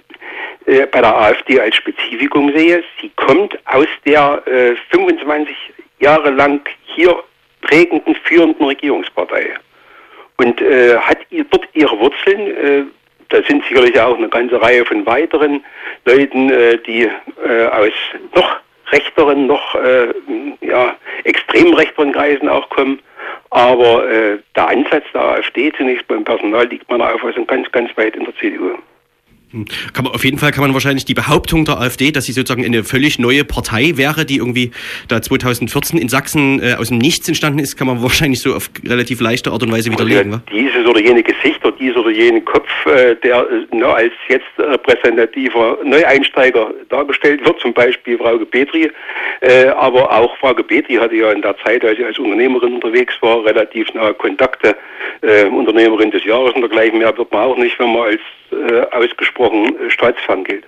[0.66, 2.84] äh, bei der AfD als Spezifikum sehe.
[3.00, 5.56] Sie kommt aus der äh, 25
[6.00, 7.18] Jahre lang hier
[7.62, 9.54] prägenden, führenden Regierungspartei
[10.36, 12.56] und äh, hat ihr dort ihre Wurzeln.
[12.56, 12.84] Äh,
[13.30, 15.64] da sind sicherlich auch eine ganze Reihe von weiteren
[16.04, 17.10] Leuten, äh, die
[17.46, 17.92] äh, aus
[18.34, 18.56] noch
[18.90, 20.12] rechteren, noch äh,
[20.60, 23.00] ja, extrem rechteren Kreisen auch kommen.
[23.50, 28.16] Aber äh, der Ansatz der AfD zunächst beim Personal liegt meiner Auffassung ganz, ganz weit
[28.16, 28.76] in der CDU.
[29.92, 32.64] Kann man, auf jeden Fall kann man wahrscheinlich die Behauptung der AfD, dass sie sozusagen
[32.64, 34.72] eine völlig neue Partei wäre, die irgendwie
[35.08, 38.70] da 2014 in Sachsen äh, aus dem Nichts entstanden ist, kann man wahrscheinlich so auf
[38.84, 40.32] relativ leichte Art und Weise widerlegen.
[40.32, 44.12] Ja, dieses oder jene Gesicht oder dieser oder jene Kopf, äh, der äh, na, als
[44.28, 48.90] jetzt repräsentativer Neueinsteiger dargestellt wird, zum Beispiel Frau Petri.
[49.40, 53.14] Äh, aber auch Frau Petri hatte ja in der Zeit, als sie als Unternehmerin unterwegs
[53.20, 54.76] war, relativ nahe Kontakte.
[55.20, 58.20] Äh, Unternehmerin des Jahres und dergleichen mehr wird man auch nicht, wenn man als
[58.92, 60.64] ausgesprochen äh, staatsfern gilt.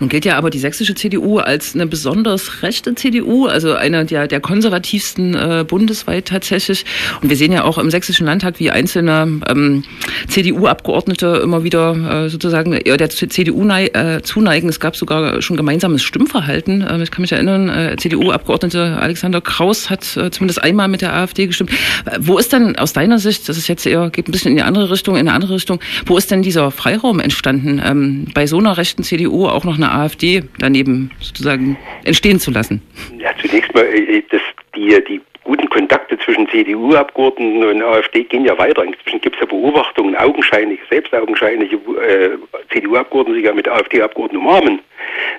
[0.00, 4.28] Nun gilt ja aber die sächsische CDU als eine besonders rechte CDU, also eine der,
[4.28, 6.84] der konservativsten äh, bundesweit tatsächlich.
[7.20, 9.84] Und wir sehen ja auch im sächsischen Landtag, wie einzelne ähm,
[10.28, 14.68] CDU-Abgeordnete immer wieder äh, sozusagen eher der CDU äh, zuneigen.
[14.68, 16.82] Es gab sogar schon gemeinsames Stimmverhalten.
[16.82, 21.14] Äh, ich kann mich erinnern, äh, CDU-Abgeordnete Alexander Kraus hat äh, zumindest einmal mit der
[21.14, 21.70] AfD gestimmt.
[22.04, 24.56] Äh, wo ist denn aus deiner Sicht, das ist jetzt eher, geht ein bisschen in
[24.56, 28.46] die andere Richtung, in eine andere Richtung, wo ist denn dieser Freiraum entstanden, ähm, bei
[28.46, 32.82] so einer rechten CDU auch noch eine AfD daneben sozusagen entstehen zu lassen?
[33.18, 34.40] Ja, zunächst mal, äh, das,
[34.74, 38.84] die, die guten Kontakte zwischen CDU-Abgeordneten und AfD gehen ja weiter.
[38.84, 42.36] Inzwischen gibt es ja Beobachtungen, augenscheinlich, selbst augenscheinliche äh,
[42.70, 44.80] CDU-Abgeordnete, die ja mit AfD-Abgeordneten umarmen,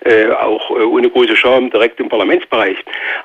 [0.06, 2.78] äh, auch äh, ohne große Scham direkt im Parlamentsbereich.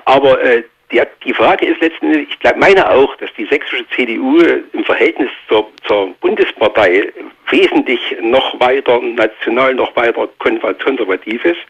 [0.04, 4.38] Aber äh, die, die Frage ist letztendlich, ich meine auch, dass die sächsische CDU
[4.74, 7.10] im Verhältnis zur, zur Bundespartei
[7.50, 11.60] wesentlich noch weiter national, noch weiter konservativ ist,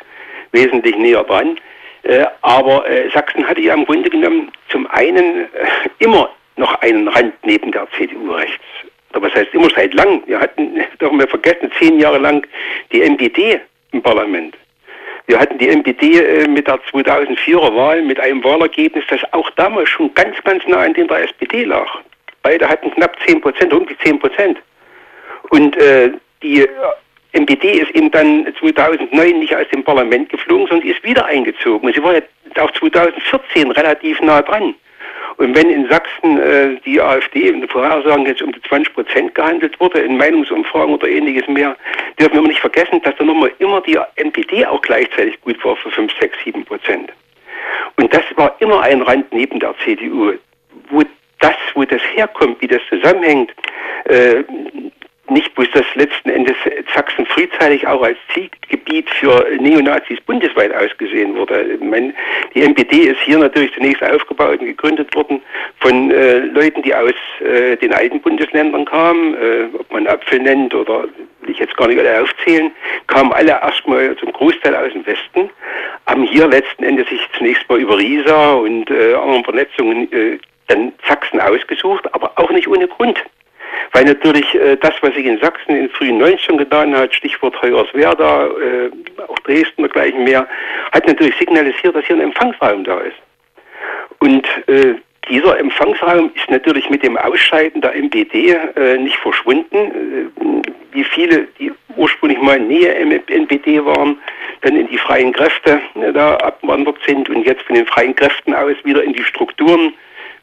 [0.52, 1.58] wesentlich näher dran.
[2.04, 5.46] Äh, aber äh, Sachsen hatte ja im Grunde genommen zum einen äh,
[5.98, 8.64] immer noch einen Rand neben der CDU rechts.
[9.12, 10.22] Aber was heißt immer seit lang?
[10.26, 12.46] Wir hatten, dürfen wir vergessen, zehn Jahre lang
[12.92, 13.60] die MPD
[13.92, 14.56] im Parlament.
[15.26, 20.12] Wir hatten die MPD mit der 2004er Wahl mit einem Wahlergebnis, das auch damals schon
[20.12, 21.88] ganz, ganz nah an dem der SPD lag.
[22.42, 24.58] Beide hatten knapp 10 Prozent, um die 10 Prozent.
[25.50, 26.10] Und äh,
[26.42, 26.68] die äh,
[27.32, 31.86] MPD ist eben dann 2009 nicht aus dem Parlament geflogen, sondern ist wieder eingezogen.
[31.86, 32.22] Und sie war ja
[32.60, 34.74] auch 2014 relativ nah dran.
[35.36, 39.34] Und wenn in Sachsen äh, die AfD in den Vorhersagen jetzt um die 20 Prozent
[39.34, 41.76] gehandelt wurde, in Meinungsumfragen oder ähnliches mehr,
[42.20, 45.90] dürfen wir nicht vergessen, dass da nochmal immer die NPD auch gleichzeitig gut war für
[45.90, 47.12] 5, 6, 7 Prozent.
[47.96, 50.34] Und das war immer ein Rand neben der CDU.
[50.90, 51.02] Wo
[51.40, 53.52] das, wo das herkommt, wie das zusammenhängt,
[54.04, 54.44] äh,
[55.30, 56.56] nicht bloß das letzten Endes
[56.94, 61.78] Sachsen frühzeitig auch als Zielgebiet für Neonazis bundesweit ausgesehen wurde.
[61.80, 62.12] Meine,
[62.54, 65.42] die NPD ist hier natürlich zunächst aufgebaut und gegründet worden
[65.80, 70.74] von äh, Leuten, die aus äh, den alten Bundesländern kamen, äh, ob man Apfel nennt
[70.74, 71.04] oder
[71.40, 72.70] will ich jetzt gar nicht alle aufzählen,
[73.06, 75.50] kamen alle erstmal zum Großteil aus dem Westen,
[76.06, 80.92] haben hier letzten Endes sich zunächst mal über Riesa und äh, anderen Vernetzungen äh, dann
[81.06, 83.22] Sachsen ausgesucht, aber auch nicht ohne Grund.
[83.92, 87.60] Weil natürlich äh, das, was sich in Sachsen in den frühen 90ern getan hat, Stichwort
[87.62, 88.90] Hoyerswerda, äh,
[89.28, 90.46] auch Dresden dergleichen mehr,
[90.92, 93.16] hat natürlich signalisiert, dass hier ein Empfangsraum da ist.
[94.20, 94.94] Und äh,
[95.28, 99.76] dieser Empfangsraum ist natürlich mit dem Ausscheiden der MPD äh, nicht verschwunden.
[99.76, 104.18] Äh, wie viele, die ursprünglich mal Nähe NPD waren,
[104.60, 108.54] dann in die freien Kräfte äh, da abwandert sind und jetzt von den freien Kräften
[108.54, 109.94] aus wieder in die Strukturen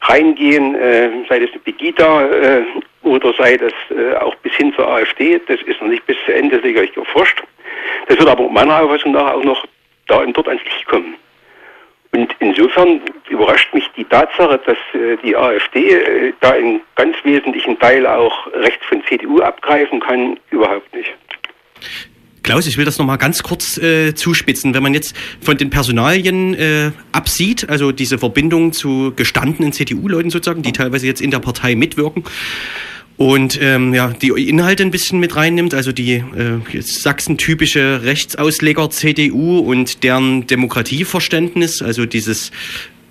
[0.02, 2.62] reingehen, äh, sei das eine Pegida äh,
[3.02, 5.40] oder sei das äh, auch bis hin zur AfD.
[5.46, 7.42] Das ist noch nicht bis zu Ende sicherlich geforscht.
[8.08, 9.64] Das wird aber meiner Auffassung nach auch noch
[10.06, 11.14] da und dort ans Licht kommen.
[12.14, 17.78] Und insofern überrascht mich die Tatsache, dass äh, die AfD äh, da in ganz wesentlichen
[17.78, 21.12] Teil auch Recht von CDU abgreifen kann, überhaupt nicht.
[22.42, 24.74] Klaus, ich will das nochmal ganz kurz äh, zuspitzen.
[24.74, 30.62] Wenn man jetzt von den Personalien äh, absieht, also diese Verbindung zu gestandenen CDU-Leuten sozusagen,
[30.62, 32.24] die teilweise jetzt in der Partei mitwirken,
[33.18, 39.58] und ähm, ja, die Inhalte ein bisschen mit reinnimmt, also die äh, Sachsen-typische Rechtsausleger CDU
[39.58, 42.50] und deren Demokratieverständnis, also dieses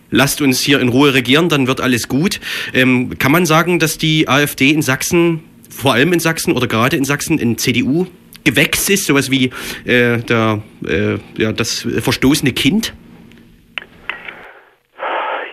[0.10, 2.42] lasst uns hier in Ruhe regieren, dann wird alles gut.
[2.74, 6.98] Ähm, kann man sagen, dass die AfD in Sachsen, vor allem in Sachsen oder gerade
[6.98, 8.08] in Sachsen, in CDU
[8.44, 9.52] Gewächs ist, sowas wie
[9.86, 12.94] äh, der, äh, ja, das verstoßene Kind?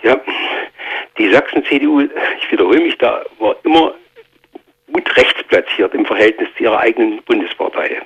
[0.02, 0.20] Ja,
[1.18, 3.94] die Sachsen-CDU, ich wiederhole mich da, war immer
[4.92, 8.00] gut rechts platziert im Verhältnis zu ihrer eigenen Bundespartei.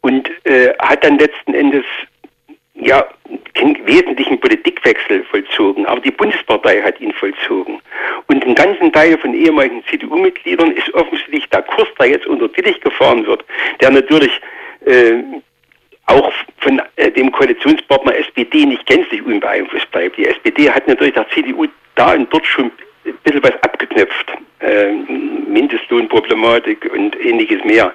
[0.00, 1.84] Und äh, hat dann letzten Endes
[2.74, 3.06] ja
[3.54, 7.80] keinen wesentlichen Politikwechsel vollzogen, aber die Bundespartei hat ihn vollzogen.
[8.26, 12.80] Und ein ganzen Teil von ehemaligen CDU-Mitgliedern ist offensichtlich der Kurs, der jetzt unter Tillich
[12.80, 13.44] gefahren wird,
[13.80, 14.40] der natürlich
[14.86, 15.22] äh,
[16.06, 20.16] auch von äh, dem Koalitionspartner SPD nicht gänzlich unbeeinflusst bleibt.
[20.18, 22.70] Die SPD hat natürlich der CDU da und dort schon
[23.06, 24.32] ein bisschen was abgeknöpft.
[24.60, 24.92] Äh,
[25.48, 27.94] Mindestlohnproblematik und ähnliches mehr.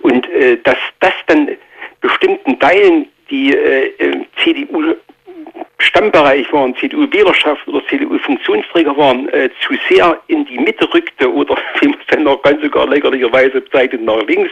[0.00, 1.48] Und äh, dass das dann
[2.00, 4.94] bestimmten Teilen, die äh, CDU
[5.78, 11.88] Stammbereich waren, CDU-Wählerschaft oder CDU-Funktionsträger waren, äh, zu sehr in die Mitte rückte oder wie
[11.88, 14.50] man es dann noch ganz sogar lächerlicherweise bezeichnet nach links,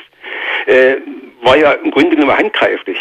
[0.66, 0.96] äh,
[1.42, 2.98] war ja im Grunde genommen handgreiflich.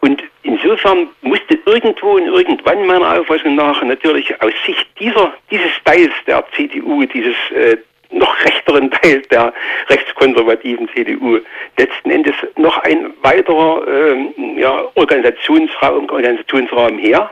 [0.00, 6.12] Und insofern musste irgendwo und irgendwann meiner Auffassung nach natürlich aus Sicht dieser, dieses Teils
[6.26, 7.76] der CDU, dieses äh,
[8.10, 9.52] noch rechteren Teil der
[9.88, 11.38] rechtskonservativen CDU
[11.76, 17.30] letzten Endes noch ein weiterer ähm, ja, Organisationsraum, Organisationsraum her.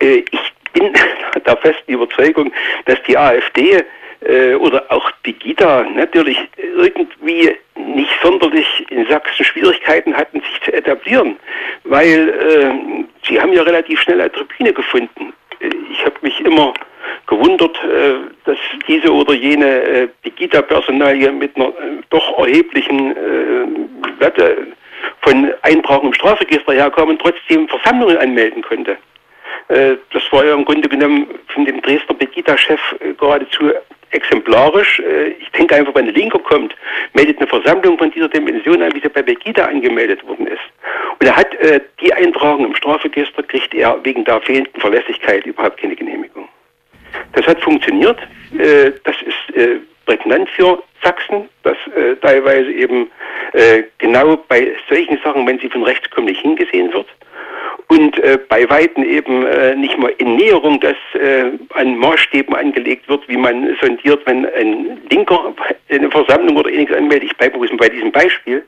[0.00, 0.92] Äh, ich bin
[1.46, 2.52] der festen Überzeugung,
[2.86, 3.82] dass die AfD
[4.22, 11.36] äh, oder auch Pegida natürlich irgendwie nicht sonderlich in Sachsen Schwierigkeiten hatten, sich zu etablieren,
[11.84, 15.32] weil äh, sie haben ja relativ schnell eine Tribüne gefunden.
[15.60, 16.74] Äh, ich habe mich immer
[17.30, 23.14] gewundert, äh, dass diese oder jene äh, Pegida-Personalie mit einer äh, doch erheblichen
[24.18, 24.66] Wette
[25.22, 28.96] von Eintragung im Strafregister herkam und trotzdem Versammlungen anmelden konnte.
[29.68, 33.70] Das war ja im Grunde genommen von dem Dresdner Pegida-Chef äh, geradezu
[34.10, 35.00] exemplarisch.
[35.38, 36.74] Ich denke einfach, wenn eine Linke kommt,
[37.14, 40.58] meldet eine Versammlung von dieser Dimension an, wie sie bei Pegida angemeldet worden ist.
[41.20, 41.56] Und er hat
[42.00, 46.48] die Eintragung im Strafregister, kriegt er wegen der fehlenden Verlässlichkeit überhaupt keine Genehmigung.
[47.32, 48.18] Das hat funktioniert.
[48.58, 53.10] Äh, das ist äh, prägnant für Sachsen, dass äh, teilweise eben
[53.98, 57.08] genau bei solchen Sachen, wenn sie von rechts kommen, nicht hingesehen wird.
[57.88, 58.14] Und
[58.48, 59.44] bei Weitem eben
[59.80, 65.00] nicht mal in Näherung das äh, an Maßstäben angelegt wird, wie man sondiert, wenn ein
[65.10, 65.52] Linker
[65.88, 67.32] eine Versammlung oder ähnliches anmeldet.
[67.32, 68.64] Ich bleibe bei diesem Beispiel.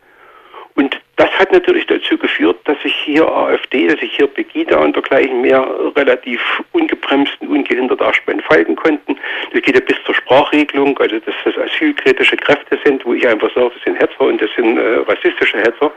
[0.75, 4.97] Und das hat natürlich dazu geführt, dass sich hier AfD, dass sich hier Pegida und
[4.97, 6.41] dergleichen mehr relativ
[6.73, 9.19] ungebremst und ungehindert darstellen falten konnten.
[9.53, 13.55] Das geht ja bis zur Sprachregelung, also dass das asylkritische Kräfte sind, wo ich einfach
[13.55, 15.93] sage, das sind Hetzer und das sind äh, rassistische Hetzer.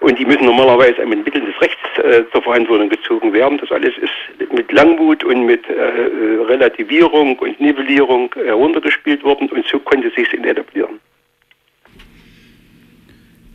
[0.00, 3.58] Und die müssen normalerweise mit Mitteln des Rechts äh, zur Verantwortung gezogen werden.
[3.58, 9.78] Das alles ist mit Langmut und mit äh, Relativierung und Nivellierung heruntergespielt worden und so
[9.80, 11.00] konnte sich es etablieren.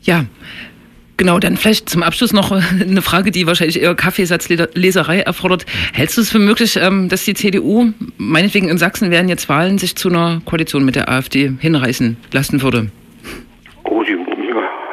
[0.04, 0.26] Ja,
[1.16, 5.66] Genau, dann vielleicht zum Abschluss noch eine Frage, die wahrscheinlich eher Kaffeesatzleserei erfordert.
[5.94, 9.78] Hältst du es für möglich, ähm, dass die CDU, meinetwegen in Sachsen werden jetzt Wahlen,
[9.78, 12.88] sich zu einer Koalition mit der AfD hinreißen lassen würde?
[13.84, 14.18] Oh, die,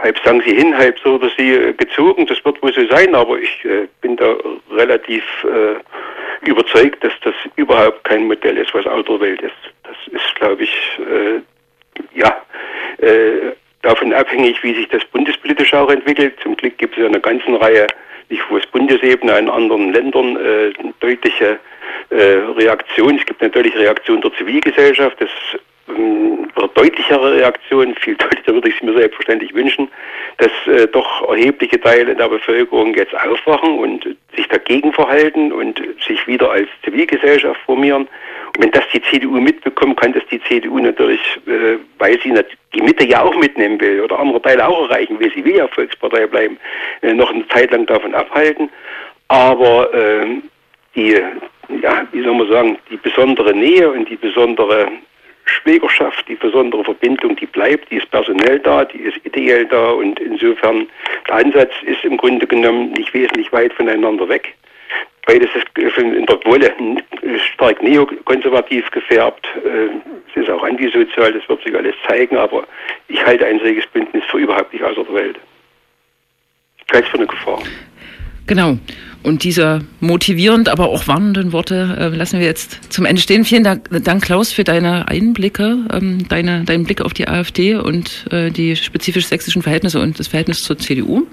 [0.02, 2.26] halb sagen sie hin, halb so oder sie äh, gezogen.
[2.26, 4.36] Das wird wohl so sein, aber ich äh, bin da
[4.70, 9.54] relativ äh, überzeugt, dass das überhaupt kein Modell ist, was out der Welt ist.
[9.84, 11.40] Das ist, glaube ich, äh,
[12.18, 12.36] ja,
[12.98, 16.34] äh, davon abhängig, wie sich das bundespolitisch auch entwickelt.
[16.42, 17.86] Zum Glück gibt es ja eine ganze Reihe,
[18.28, 21.58] nicht wo es Bundesebene, in anderen Ländern äh, deutliche
[22.10, 22.14] äh,
[22.56, 23.18] Reaktionen.
[23.18, 25.30] Es gibt natürlich Reaktionen der Zivilgesellschaft, das
[26.56, 29.88] oder deutlichere Reaktionen, viel deutlicher würde ich es mir selbstverständlich wünschen,
[30.38, 34.04] dass äh, doch erhebliche Teile der Bevölkerung jetzt aufwachen und
[34.36, 38.08] sich dagegen verhalten und sich wieder als Zivilgesellschaft formieren.
[38.56, 42.34] Und wenn das die CDU mitbekommt, kann das die CDU natürlich, äh, weil sie
[42.74, 45.68] die Mitte ja auch mitnehmen will oder andere Teile auch erreichen will, sie will ja
[45.68, 46.58] Volkspartei bleiben,
[47.02, 48.68] äh, noch eine Zeit lang davon abhalten.
[49.28, 50.26] Aber äh,
[50.96, 51.20] die,
[51.82, 54.88] ja, wie soll man sagen, die besondere Nähe und die besondere
[55.44, 60.18] Schwägerschaft, die besondere Verbindung, die bleibt, die ist personell da, die ist ideell da und
[60.20, 60.86] insofern
[61.28, 64.54] der Ansatz ist im Grunde genommen nicht wesentlich weit voneinander weg.
[65.26, 66.72] Beides ist in der Wolle
[67.54, 69.46] stark neokonservativ gefärbt.
[69.64, 69.88] Äh,
[70.30, 72.66] es ist auch antisozial, das wird sich alles zeigen, aber
[73.08, 75.38] ich halte ein solches Bündnis für überhaupt nicht außer der Welt.
[76.86, 77.62] Ich halte es für eine Gefahr.
[78.46, 78.78] Genau.
[79.22, 83.44] Und diese motivierend, aber auch warnenden Worte äh, lassen wir jetzt zum Ende stehen.
[83.44, 88.26] Vielen Dank, Dank Klaus, für deine Einblicke, ähm, deine, deinen Blick auf die AfD und
[88.32, 91.26] äh, die spezifisch sächsischen Verhältnisse und das Verhältnis zur CDU.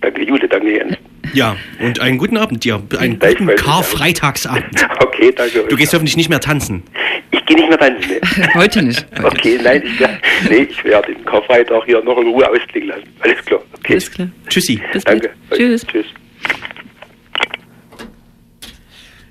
[0.00, 0.96] Danke, Jule, danke, Jens.
[1.32, 2.82] Ja, und einen guten Abend dir.
[2.98, 4.86] Einen guten Karfreitagsabend.
[5.02, 5.64] Okay, danke.
[5.68, 6.82] Du gehst hoffentlich nicht mehr tanzen.
[7.30, 8.10] Ich gehe nicht mehr tanzen.
[8.36, 8.48] Nee.
[8.54, 9.06] Heute nicht.
[9.12, 13.08] Heute Okay, nein, ich, nee, ich werde den Karfreitag hier noch in Ruhe ausklingen lassen.
[13.20, 13.60] Alles klar.
[13.78, 13.92] Okay.
[13.92, 14.28] Alles klar.
[14.48, 14.80] Tschüssi.
[14.92, 15.30] Bis Danke.
[15.48, 15.60] bald.
[15.60, 15.86] Tschüss.
[15.86, 16.06] Tschüss.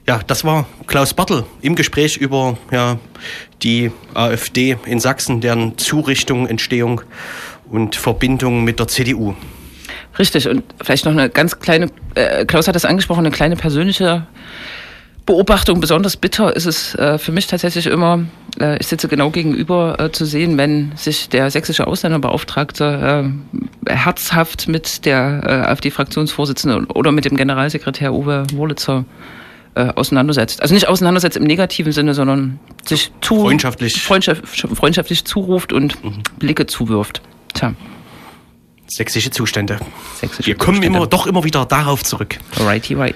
[0.08, 3.00] Ja, das war Klaus Bartel im Gespräch über ja,
[3.64, 7.02] die AfD in Sachsen, deren Zurichtung, Entstehung
[7.70, 9.36] und Verbindung mit der CDU.
[10.20, 10.48] Richtig.
[10.48, 14.28] Und vielleicht noch eine ganz kleine, äh, Klaus hat das angesprochen, eine kleine persönliche
[15.26, 18.26] Beobachtung besonders bitter ist es äh, für mich tatsächlich immer,
[18.60, 23.24] äh, ich sitze genau gegenüber äh, zu sehen, wenn sich der sächsische Ausländerbeauftragte
[23.88, 29.06] äh, herzhaft mit der äh, AfD-Fraktionsvorsitzenden oder mit dem Generalsekretär Uwe Wurlitzer
[29.76, 30.62] äh, auseinandersetzt.
[30.62, 34.02] Also nicht auseinandersetzt im negativen Sinne, sondern sich zu Freundschaftlich.
[34.02, 35.98] freundschaft, freundschaftlich zuruft und
[36.40, 37.22] Blicke zuwirft.
[37.54, 37.74] Tja,
[38.94, 39.80] Sächsische Zustände.
[40.20, 40.98] sächsische Wir kommen Zustände.
[40.98, 42.38] immer, doch immer wieder darauf zurück.
[42.60, 43.16] Righty right.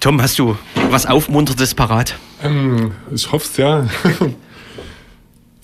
[0.00, 0.56] Tom, hast du
[0.90, 2.16] was Aufmunterndes parat?
[2.42, 3.86] Ähm, ich hoffe es ja.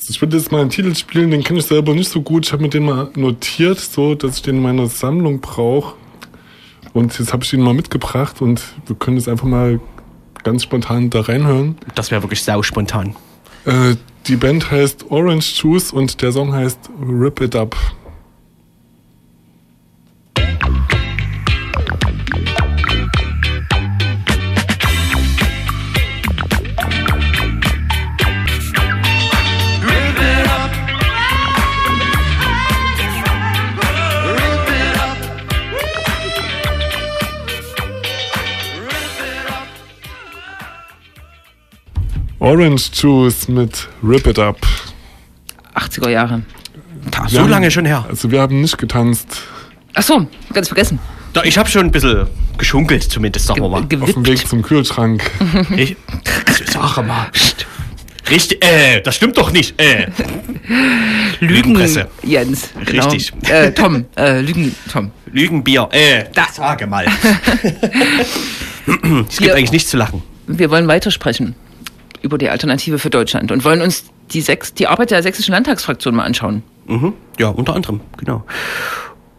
[0.09, 2.47] Ich würde jetzt mal einen Titel spielen, den kenne ich selber nicht so gut.
[2.47, 5.95] Ich habe mir den mal notiert, so dass ich den in meiner Sammlung brauche.
[6.93, 9.81] Und jetzt habe ich ihn mal mitgebracht und wir können jetzt einfach mal
[10.43, 11.77] ganz spontan da reinhören.
[11.95, 13.17] Das wäre wirklich sau spontan.
[13.65, 17.75] Äh, die Band heißt Orange Juice und der Song heißt Rip It Up.
[42.45, 44.59] Orange Juice mit Rip It Up.
[45.75, 46.43] 80er Jahre.
[47.23, 48.05] Wir so haben- lange schon her.
[48.07, 49.29] Also wir haben nicht getanzt.
[49.95, 50.99] Ach so, ganz vergessen.
[51.33, 52.27] Da, ich habe schon ein bisschen
[52.59, 53.87] geschunkelt, zumindest, sagen wir mal.
[53.87, 54.49] Ge Auf dem Weg gewippt.
[54.49, 55.23] zum Kühlschrank.
[55.77, 55.97] Ich,
[56.71, 57.29] sag mal.
[58.31, 59.81] Richtig, äh, das stimmt doch nicht.
[59.81, 60.09] Äh.
[61.41, 62.09] Lügen, Lügenpresse.
[62.23, 62.69] Jens.
[62.85, 63.09] Genau.
[63.09, 63.33] Richtig.
[63.51, 65.11] Äh, Tom, äh, Lügen, Tom.
[65.33, 66.47] Lügenbier, äh, Da.
[66.53, 67.07] sage mal.
[69.29, 70.23] es gibt eigentlich nichts zu lachen.
[70.47, 71.55] Wir wollen weitersprechen
[72.25, 76.15] über die Alternative für Deutschland und wollen uns die, sechs, die Arbeit der sächsischen Landtagsfraktion
[76.15, 76.63] mal anschauen.
[76.87, 77.13] Mhm.
[77.39, 78.45] Ja, unter anderem, genau.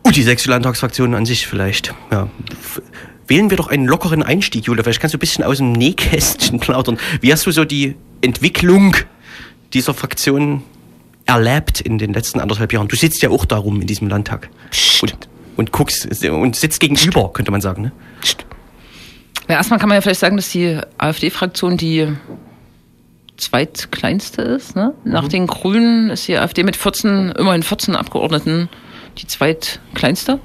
[0.04, 1.94] Und die sächsische Landtagsfraktion an sich vielleicht.
[2.12, 2.30] Ja.
[3.28, 4.84] Wählen wir doch einen lockeren Einstieg, Julia.
[4.84, 7.00] Vielleicht kannst du ein bisschen aus dem Nähkästchen plaudern.
[7.22, 8.96] Wie hast du so die Entwicklung
[9.74, 10.62] dieser Fraktion
[11.26, 12.88] erlebt in den letzten anderthalb Jahren?
[12.88, 14.50] Du sitzt ja auch darum in diesem Landtag.
[15.02, 15.18] Und,
[15.58, 17.82] und guckst und sitzt gegenüber, könnte man sagen.
[17.82, 17.92] Ne?
[19.48, 22.08] Ja, erstmal kann man ja vielleicht sagen, dass die AfD-Fraktion die
[23.38, 24.76] zweitkleinste ist.
[24.76, 24.94] Ne?
[25.04, 28.70] Nach den Grünen ist die AfD mit 14, immerhin 14 Abgeordneten
[29.18, 30.40] die zweitkleinste.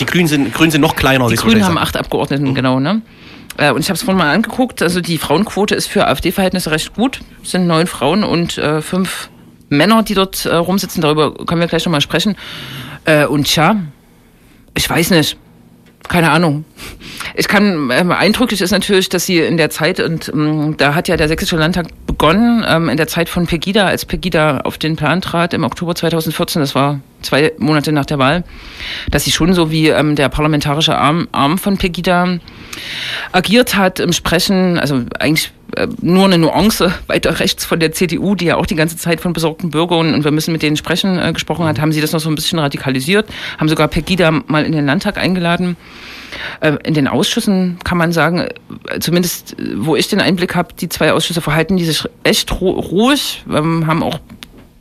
[0.00, 1.28] Die Grünen sind, Grünen sind noch kleiner.
[1.28, 2.78] Die Grünen haben acht Abgeordneten, genau.
[2.78, 3.02] Ne?
[3.56, 4.82] Äh, Und ich habe es vorhin mal angeguckt.
[4.82, 7.20] Also die Frauenquote ist für AfD-Verhältnisse recht gut.
[7.42, 9.28] Es sind neun Frauen und äh, fünf
[9.68, 11.02] Männer, die dort äh, rumsitzen.
[11.02, 12.36] Darüber können wir gleich nochmal sprechen.
[13.04, 13.76] Äh, und tja,
[14.74, 15.36] ich weiß nicht.
[16.08, 16.64] Keine Ahnung.
[17.34, 21.06] Ich kann, ähm, eindrücklich ist natürlich, dass sie in der Zeit, und ähm, da hat
[21.06, 24.96] ja der Sächsische Landtag begonnen, ähm, in der Zeit von Pegida, als Pegida auf den
[24.96, 28.44] Plan trat im Oktober 2014, das war zwei Monate nach der Wahl,
[29.10, 32.38] dass sie schon so wie ähm, der parlamentarische Arm, Arm von Pegida
[33.32, 35.52] agiert hat im Sprechen, also eigentlich
[36.00, 39.32] nur eine Nuance weiter rechts von der CDU, die ja auch die ganze Zeit von
[39.32, 42.20] besorgten Bürgern und wir müssen mit denen sprechen äh, gesprochen hat, haben sie das noch
[42.20, 43.28] so ein bisschen radikalisiert,
[43.58, 45.76] haben sogar Pegida mal in den Landtag eingeladen.
[46.60, 48.48] Äh, In den Ausschüssen kann man sagen,
[48.88, 52.50] äh, zumindest äh, wo ich den Einblick habe, die zwei Ausschüsse verhalten die sich echt
[52.50, 54.20] ru- ruhig, haben auch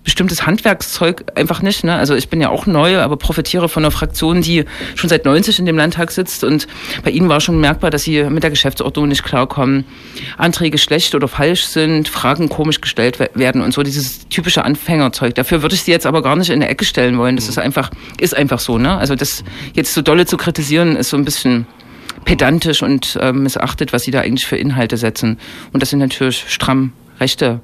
[0.08, 1.84] bestimmtes Handwerkszeug einfach nicht.
[1.84, 1.94] Ne?
[1.94, 4.64] Also ich bin ja auch neu, aber profitiere von einer Fraktion, die
[4.96, 6.46] schon seit 90 in dem Landtag sitzt.
[6.46, 6.66] Und
[7.04, 9.84] bei ihnen war schon merkbar, dass sie mit der Geschäftsordnung nicht klarkommen,
[10.38, 15.36] Anträge schlecht oder falsch sind, Fragen komisch gestellt we- werden und so dieses typische Anfängerzeug.
[15.36, 17.36] Dafür würde ich sie jetzt aber gar nicht in eine Ecke stellen wollen.
[17.36, 18.78] Das ist einfach, ist einfach so.
[18.78, 18.96] Ne?
[18.98, 19.44] Also das
[19.74, 21.68] jetzt so dolle zu kritisieren, ist so ein bisschen
[22.24, 25.38] pedantisch und äh, missachtet, was sie da eigentlich für Inhalte setzen.
[25.74, 27.60] Und das sind natürlich stramm rechte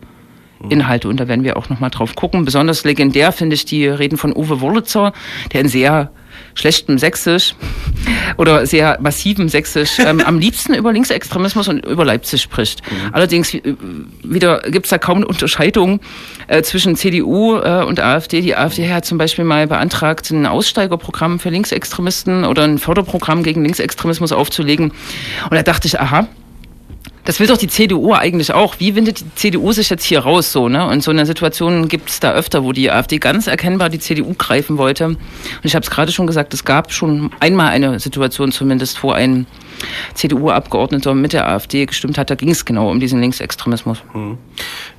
[0.69, 2.45] Inhalte und da werden wir auch noch mal drauf gucken.
[2.45, 5.13] Besonders legendär finde ich die Reden von Uwe Wurlitzer,
[5.51, 6.11] der in sehr
[6.55, 7.55] schlechtem Sächsisch
[8.37, 12.81] oder sehr massivem Sächsisch ähm, am liebsten über Linksextremismus und über Leipzig spricht.
[13.11, 13.75] Allerdings äh,
[14.23, 15.99] wieder gibt es da kaum eine Unterscheidung
[16.47, 18.41] äh, zwischen CDU äh, und AfD.
[18.41, 23.63] Die AfD hat zum Beispiel mal beantragt, ein Aussteigerprogramm für Linksextremisten oder ein Förderprogramm gegen
[23.63, 24.91] Linksextremismus aufzulegen.
[25.49, 26.27] Und da dachte ich, aha,
[27.25, 28.75] das will doch die CDU eigentlich auch.
[28.79, 30.87] Wie windet die CDU sich jetzt hier raus so, ne?
[30.87, 34.33] Und so eine Situation gibt es da öfter, wo die AfD ganz erkennbar die CDU
[34.37, 35.05] greifen wollte.
[35.05, 35.19] Und
[35.63, 39.45] ich habe es gerade schon gesagt, es gab schon einmal eine Situation zumindest, wo ein
[40.15, 42.29] CDU-Abgeordneter mit der AfD gestimmt hat.
[42.29, 44.03] Da ging es genau um diesen Linksextremismus.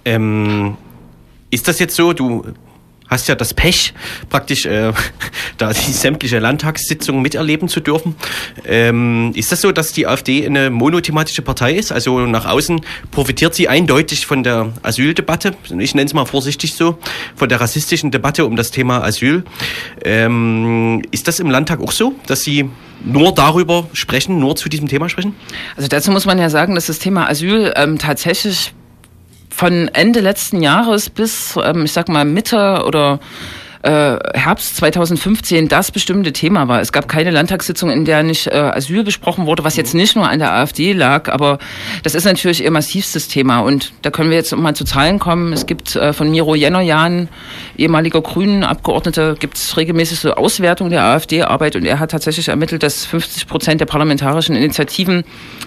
[0.04, 0.76] Ähm,
[1.50, 2.44] ist das jetzt so, du
[3.08, 3.94] hast ja das Pech,
[4.28, 4.92] praktisch äh,
[5.58, 8.16] da die sämtliche Landtagssitzungen miterleben zu dürfen.
[8.66, 11.92] Ähm, ist das so, dass die AfD eine monothematische Partei ist?
[11.92, 16.98] Also nach außen profitiert sie eindeutig von der Asyldebatte, ich nenne es mal vorsichtig so,
[17.36, 19.44] von der rassistischen Debatte um das Thema Asyl.
[20.04, 22.70] Ähm, ist das im Landtag auch so, dass sie
[23.04, 25.34] nur darüber sprechen, nur zu diesem Thema sprechen?
[25.76, 28.72] Also dazu muss man ja sagen, dass das Thema Asyl ähm, tatsächlich
[29.54, 33.20] von Ende letzten Jahres bis, ähm, ich sag mal, Mitte oder
[33.82, 36.80] äh, Herbst 2015 das bestimmte Thema war.
[36.80, 40.28] Es gab keine Landtagssitzung, in der nicht äh, Asyl besprochen wurde, was jetzt nicht nur
[40.28, 41.58] an der AfD lag, aber
[42.02, 43.60] das ist natürlich ihr massivstes Thema.
[43.60, 45.52] Und da können wir jetzt mal zu Zahlen kommen.
[45.52, 47.28] Es gibt äh, von Miro Jennerjan,
[47.76, 53.04] ehemaliger Grünen-Abgeordneter, gibt es regelmäßig so Auswertung der AfD-Arbeit und er hat tatsächlich ermittelt, dass
[53.04, 55.24] 50 Prozent der parlamentarischen Initiativen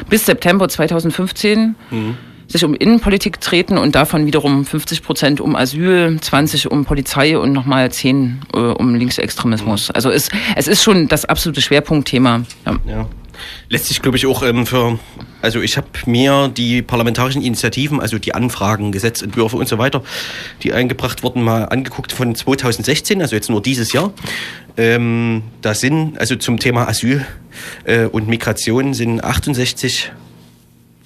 [0.10, 1.76] bis September 2015
[2.48, 7.52] sich um Innenpolitik treten und davon wiederum 50 Prozent um Asyl, 20 um Polizei und
[7.52, 9.92] nochmal 10 äh, um Linksextremismus.
[9.92, 12.44] Also es, es ist schon das absolute Schwerpunktthema.
[12.66, 12.76] Ja.
[12.88, 13.10] Ja.
[13.70, 14.98] Letztlich glaube ich auch ähm, für,
[15.42, 20.04] also ich habe mir die parlamentarischen Initiativen, also die Anfragen, Gesetzentwürfe und so weiter,
[20.64, 24.12] die eingebracht wurden, mal angeguckt von 2016, also jetzt nur dieses Jahr.
[24.76, 27.26] Ähm, da sind, also zum Thema Asyl
[27.84, 30.12] äh, und Migration sind 68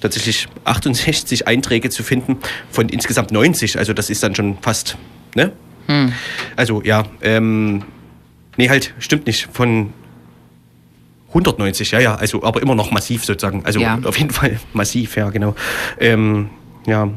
[0.01, 2.37] tatsächlich 68 Einträge zu finden
[2.69, 3.77] von insgesamt 90.
[3.77, 4.97] Also das ist dann schon fast,
[5.35, 5.51] ne?
[6.55, 7.83] Also ja, ähm,
[8.57, 9.49] nee, halt, stimmt nicht.
[9.51, 9.91] Von
[11.29, 13.65] 190, ja, ja, also aber immer noch massiv sozusagen.
[13.65, 13.99] Also Ja.
[14.03, 15.55] auf jeden Fall massiv, ja, genau.
[15.99, 16.49] Ähm,
[16.85, 17.09] ja,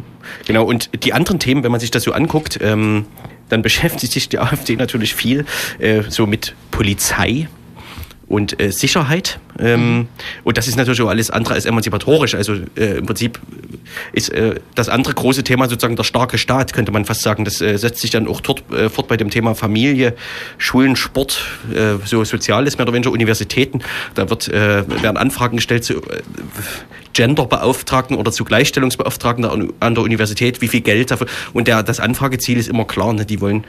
[0.46, 0.64] genau.
[0.64, 3.06] Und die anderen Themen, wenn man sich das so anguckt, ähm,
[3.48, 5.44] dann beschäftigt sich die AfD natürlich viel
[5.78, 7.48] äh, so mit Polizei
[8.34, 9.38] und äh, Sicherheit.
[9.60, 10.08] Ähm,
[10.42, 12.34] Und das ist natürlich auch alles andere als emanzipatorisch.
[12.34, 13.38] Also äh, im Prinzip
[14.12, 17.44] ist äh, das andere große Thema sozusagen der starke Staat, könnte man fast sagen.
[17.44, 20.14] Das äh, setzt sich dann auch dort äh, fort bei dem Thema Familie,
[20.58, 23.82] Schulen, Sport, äh, so Soziales, mehr oder weniger Universitäten.
[24.14, 26.00] Da wird, werden Anfragen gestellt zu
[27.12, 31.28] Genderbeauftragten oder zu Gleichstellungsbeauftragten der an der Universität, wie viel Geld dafür.
[31.52, 33.12] Und der, das Anfrageziel ist immer klar.
[33.12, 33.24] Ne?
[33.24, 33.64] Die wollen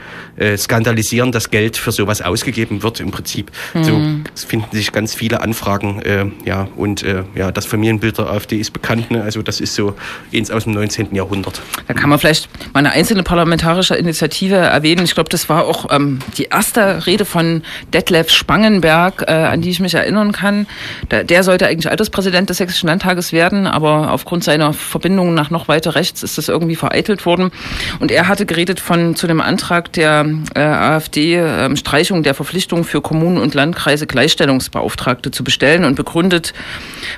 [0.58, 3.52] skandalisieren, dass Geld für sowas ausgegeben wird im Prinzip.
[3.82, 4.02] So
[4.34, 6.02] es finden sich ganz viele Anfragen.
[6.02, 9.12] Äh, ja, und äh, ja, das Familienbild der AfD ist bekannt.
[9.12, 9.22] Ne?
[9.22, 9.96] Also das ist so
[10.34, 11.14] eins aus dem 19.
[11.14, 11.62] Jahrhundert.
[11.88, 15.04] Da kann man vielleicht mal eine einzelne parlamentarische Initiative erwähnen.
[15.04, 19.72] Ich glaube, das war auch ähm, die erste Rede von Detlef Spangenberg, äh, an die
[19.72, 20.68] ich mich erinnern kann.
[21.10, 25.68] Da, der sollte eigentlich Alterspräsident des Sächsischen Landtages werden, aber aufgrund seiner Verbindungen nach noch
[25.68, 27.52] weiter rechts ist das irgendwie vereitelt worden.
[28.00, 30.26] Und er hatte geredet von zu dem Antrag der
[30.56, 36.54] äh, AfD ähm, Streichung der Verpflichtung für Kommunen und Landkreise Gleichstellungsbeauftragte zu bestellen und begründet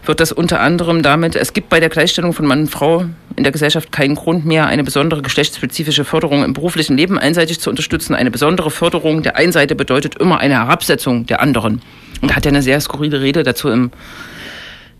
[0.06, 3.06] wird das unter anderem damit, es gibt bei der Gleichstellung von Mann und Frau
[3.36, 7.70] in der Gesellschaft keinen Grund mehr, eine besondere geschlechtsspezifische Förderung im beruflichen Leben einseitig zu
[7.70, 8.16] unterstützen.
[8.16, 11.82] Eine besondere Förderung der einen Seite bedeutet immer eine Herabsetzung der anderen.
[12.22, 13.92] Und hat ja eine sehr skurrile Rede dazu im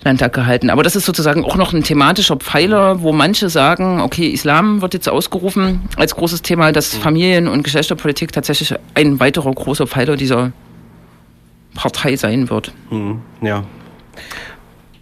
[0.04, 0.70] Landtag gehalten.
[0.70, 4.94] Aber das ist sozusagen auch noch ein thematischer Pfeiler, wo manche sagen, okay, Islam wird
[4.94, 10.52] jetzt ausgerufen als großes Thema, dass Familien- und Geschlechterpolitik tatsächlich ein weiterer großer Pfeiler dieser
[11.78, 12.74] Partei sein wird.
[12.90, 13.64] Hm, ja.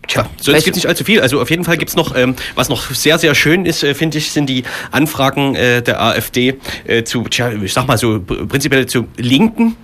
[0.07, 1.19] Tja, sonst gibt es nicht allzu viel.
[1.19, 4.19] Also auf jeden Fall gibt's noch, ähm, was noch sehr, sehr schön ist, äh, finde
[4.19, 8.45] ich, sind die Anfragen äh, der AfD äh, zu, tja, ich sag mal so, pr-
[8.45, 9.75] prinzipiell zu Linken.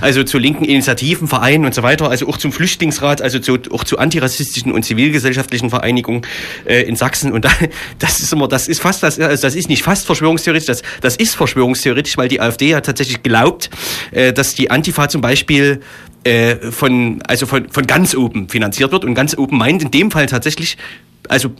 [0.00, 3.84] Also zu linken Initiativen, Vereinen und so weiter, also auch zum Flüchtlingsrat, also zu, auch
[3.84, 6.22] zu antirassistischen und zivilgesellschaftlichen Vereinigungen
[6.66, 7.32] äh, in Sachsen.
[7.32, 7.50] Und da,
[7.98, 11.16] das ist immer, das ist fast, das, also das ist nicht fast verschwörungstheoretisch, das, das
[11.16, 13.70] ist verschwörungstheoretisch, weil die AfD ja tatsächlich glaubt,
[14.10, 15.80] äh, dass die Antifa zum Beispiel
[16.24, 20.10] äh, von, also von, von ganz oben finanziert wird und ganz oben meint in dem
[20.10, 20.76] Fall tatsächlich,
[21.30, 21.52] also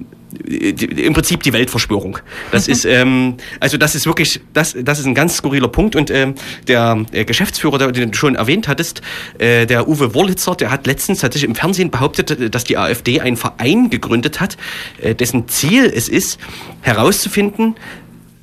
[0.49, 2.19] äh, im Prinzip die Weltverschwörung.
[2.51, 6.11] Das ist, ähm, also das ist wirklich, das, das ist ein ganz skurriler Punkt und
[6.11, 6.35] ähm,
[6.67, 9.01] der äh, Geschäftsführer, der, den du schon erwähnt hattest,
[9.39, 13.37] äh, der Uwe Wurlitzer, der hat letztens tatsächlich im Fernsehen behauptet, dass die AfD einen
[13.37, 14.57] Verein gegründet hat,
[15.01, 16.39] äh, dessen Ziel es ist,
[16.83, 17.77] herauszufinden,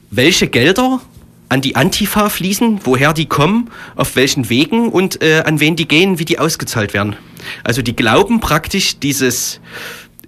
[0.10, 1.02] welche Gelder
[1.50, 5.88] an die Antifa fließen, woher die kommen, auf welchen Wegen und äh, an wen die
[5.88, 7.16] gehen, wie die ausgezahlt werden.
[7.64, 9.62] Also die glauben praktisch dieses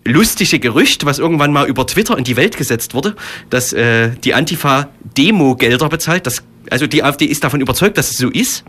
[0.09, 3.15] lustige Gerücht, was irgendwann mal über Twitter in die Welt gesetzt wurde,
[3.49, 6.25] dass äh, die Antifa Demo-Gelder bezahlt.
[6.25, 8.63] Das, also die AfD ist davon überzeugt, dass es so ist.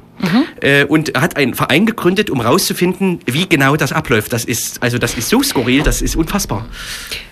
[0.60, 4.32] Äh, und hat einen Verein gegründet, um rauszufinden, wie genau das abläuft.
[4.32, 6.66] Das ist, also das ist so skurril, das ist unfassbar.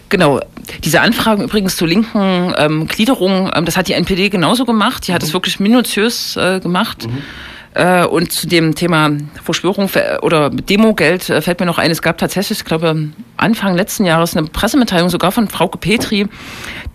[0.09, 0.41] Genau.
[0.85, 5.07] Diese Anfragen übrigens zur linken ähm, Gliederung, ähm, das hat die NPD genauso gemacht.
[5.07, 7.07] Die hat es wirklich minutiös äh, gemacht.
[7.79, 9.09] Äh, und zu dem Thema
[9.45, 13.77] Verschwörung ver- oder Demogeld äh, fällt mir noch ein, es gab tatsächlich, ich glaube, Anfang
[13.77, 16.27] letzten Jahres eine Pressemitteilung sogar von Frauke Petri,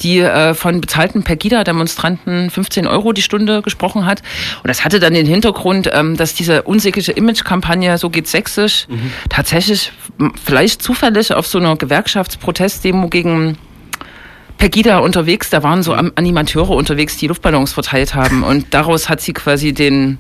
[0.02, 4.22] die äh, von bezahlten Pegida-Demonstranten 15 Euro die Stunde gesprochen hat.
[4.62, 8.88] Und das hatte dann den Hintergrund, ähm, dass diese unsägliche Image-Kampagne, so geht sächsisch,
[9.30, 13.58] tatsächlich m- vielleicht zufällig auf so einer Gewerkschaftsprotestdemo gegen
[14.58, 18.44] Pegida unterwegs, da waren so Animateure unterwegs, die Luftballons verteilt haben.
[18.44, 20.18] Und daraus hat sie quasi den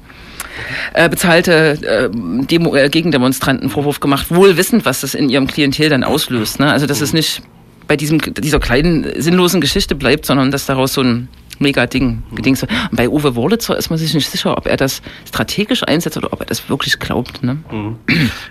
[0.94, 5.90] äh, bezahlte äh, Demo, äh, Gegendemonstranten Vorwurf gemacht, wohl wissend, was das in ihrem Klientel
[5.90, 6.60] dann auslöst.
[6.60, 6.72] Ne?
[6.72, 7.42] Also dass es nicht
[7.88, 11.28] bei diesem dieser kleinen sinnlosen Geschichte bleibt, sondern dass daraus so ein
[11.60, 12.72] mega Ding gedings wird.
[12.92, 16.32] Und bei Uwe Wurlitzer ist man sich nicht sicher, ob er das strategisch einsetzt oder
[16.34, 17.44] ob er das wirklich glaubt.
[17.44, 17.58] Ne?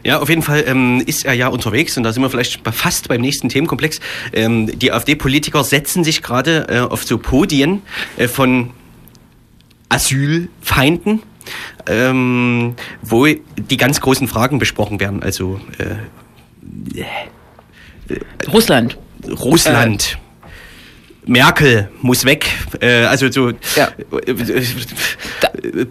[0.04, 3.08] Ja, auf jeden Fall ähm, ist er ja unterwegs und da sind wir vielleicht fast
[3.08, 4.00] beim nächsten Themenkomplex.
[4.32, 7.82] Ähm, die AfD-Politiker setzen sich gerade äh, auf so Podien
[8.16, 8.70] äh, von
[9.88, 11.22] Asylfeinden,
[11.86, 15.22] ähm, wo die ganz großen Fragen besprochen werden.
[15.22, 17.04] Also äh,
[18.52, 18.98] Russland.
[19.28, 20.18] Russland.
[21.24, 22.46] Merkel muss weg.
[22.80, 23.88] Äh, also so Ja.
[24.26, 24.64] äh, äh,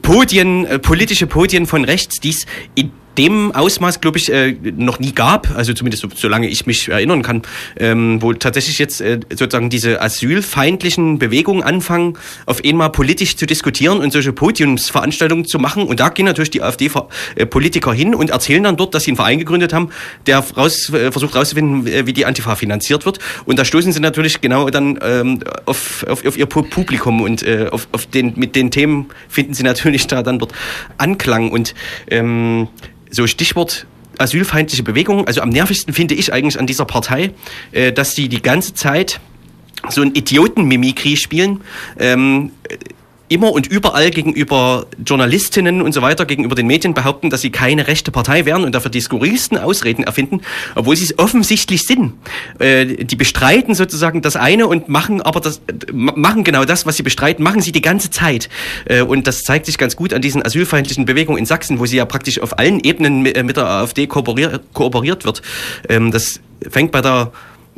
[0.01, 2.45] Podien, äh, politische Podien von rechts, die es
[2.76, 6.88] in dem Ausmaß, glaube ich, äh, noch nie gab, also zumindest so, solange ich mich
[6.88, 7.41] erinnern kann,
[7.78, 13.97] ähm, wo tatsächlich jetzt äh, sozusagen diese asylfeindlichen Bewegungen anfangen, auf einmal politisch zu diskutieren
[13.97, 15.84] und solche Podiumsveranstaltungen zu machen.
[15.84, 19.39] Und da gehen natürlich die AfD-Politiker hin und erzählen dann dort, dass sie einen Verein
[19.39, 19.89] gegründet haben,
[20.26, 23.19] der raus, versucht herauszufinden, wie die Antifa finanziert wird.
[23.43, 27.45] Und da stoßen sie natürlich genau dann ähm, auf, auf, auf ihr Pu- Publikum und
[27.72, 30.53] auf, auf den, mit den Themen finden sie natürlich da dann dort
[30.97, 31.51] Anklang.
[31.51, 31.74] Und
[32.09, 32.68] ähm,
[33.09, 33.86] so Stichwort
[34.18, 35.28] asylfeindliche Bewegung.
[35.28, 37.32] Also am nervigsten finde ich eigentlich an dieser Partei,
[37.72, 39.20] äh, dass die die ganze Zeit
[39.89, 41.62] so ein Idiotenmimikrie spielen.
[41.99, 42.51] Ähm,
[43.32, 47.88] immer und überall gegenüber Journalistinnen und so weiter, gegenüber den Medien behaupten, dass sie keine
[47.88, 50.41] rechte Partei wären und dafür die skurrilsten Ausreden erfinden,
[50.75, 52.13] obwohl sie es offensichtlich sind.
[52.59, 56.86] Äh, die bestreiten sozusagen das eine und machen aber das, äh, ma- machen genau das,
[56.86, 58.49] was sie bestreiten, machen sie die ganze Zeit.
[58.86, 61.97] Äh, und das zeigt sich ganz gut an diesen asylfeindlichen Bewegungen in Sachsen, wo sie
[61.97, 65.41] ja praktisch auf allen Ebenen äh, mit der AfD kooperiert, kooperiert wird.
[65.88, 67.32] Ähm, das fängt bei der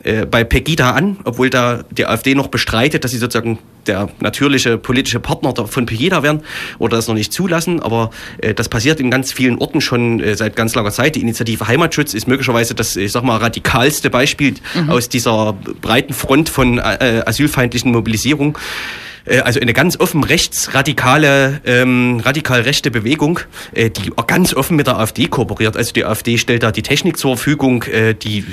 [0.03, 4.77] äh, bei Pegida an, obwohl da die AfD noch bestreitet, dass sie sozusagen der natürliche
[4.77, 6.41] politische Partner von Pegida wären
[6.79, 7.81] oder das noch nicht zulassen.
[7.81, 11.15] Aber äh, das passiert in ganz vielen Orten schon äh, seit ganz langer Zeit.
[11.15, 14.55] Die Initiative Heimatschutz ist möglicherweise das, ich sag mal, radikalste Beispiel
[14.87, 18.57] aus dieser breiten Front von äh, asylfeindlichen Mobilisierung.
[19.25, 23.39] Äh, Also eine ganz offen rechtsradikale, ähm, radikal rechte Bewegung,
[23.73, 25.77] äh, die ganz offen mit der AfD kooperiert.
[25.77, 28.45] Also die AfD stellt da die Technik zur Verfügung, äh, die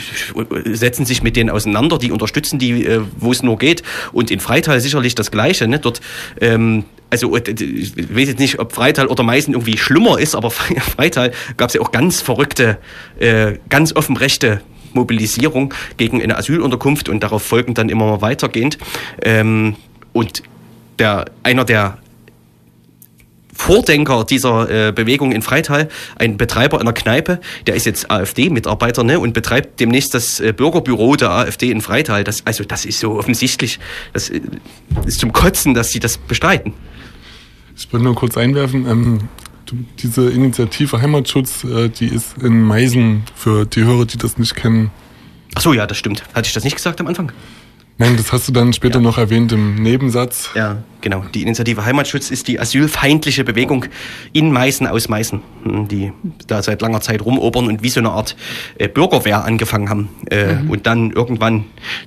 [0.64, 3.82] setzen sich mit denen auseinander, die unterstützen die, äh, wo es nur geht.
[4.12, 5.68] Und in Freital sicherlich das Gleiche.
[5.68, 5.78] Ne?
[5.78, 6.00] Dort
[6.40, 10.50] ähm, also äh, ich weiß jetzt nicht, ob Freital oder Meißen irgendwie schlimmer ist, aber
[10.50, 12.78] Freital gab es ja auch ganz verrückte,
[13.18, 14.60] äh, ganz offen rechte
[14.92, 18.78] Mobilisierung gegen eine Asylunterkunft und darauf folgend dann immer weitergehend.
[19.22, 19.76] Ähm,
[20.12, 20.42] und
[21.00, 21.98] der, einer der
[23.60, 29.20] Vordenker dieser äh, Bewegung in Freital, ein Betreiber einer Kneipe, der ist jetzt AfD-Mitarbeiter ne,
[29.20, 32.24] und betreibt demnächst das äh, Bürgerbüro der AfD in Freital.
[32.24, 33.78] Das, also das ist so offensichtlich,
[34.14, 34.40] das äh,
[35.04, 36.72] ist zum Kotzen, dass sie das bestreiten.
[37.76, 39.18] Ich wollte nur kurz einwerfen, ähm,
[39.98, 44.90] diese Initiative Heimatschutz, äh, die ist in Meisen für die Hörer, die das nicht kennen.
[45.54, 46.24] Ach so, ja, das stimmt.
[46.34, 47.30] Hatte ich das nicht gesagt am Anfang?
[48.00, 49.02] Nein, das hast du dann später Ja.
[49.02, 50.48] noch erwähnt im Nebensatz.
[50.54, 51.22] Ja, genau.
[51.34, 53.84] Die Initiative Heimatschutz ist die asylfeindliche Bewegung
[54.32, 56.10] in Meißen aus Meißen, hm, die
[56.46, 58.36] da seit langer Zeit rumobern und wie so eine Art
[58.78, 61.64] äh, Bürgerwehr angefangen haben äh, und dann irgendwann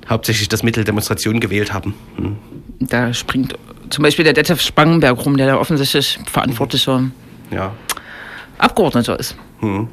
[0.09, 1.93] hauptsächlich das Mittel Demonstration gewählt haben.
[2.17, 2.37] Hm.
[2.79, 3.53] Da springt
[3.91, 7.03] zum Beispiel der Detlef Spangenberg rum, der da offensichtlich verantwortlicher
[7.51, 7.71] Ja.
[8.57, 9.35] Abgeordneter ist.
[9.59, 9.87] Hm.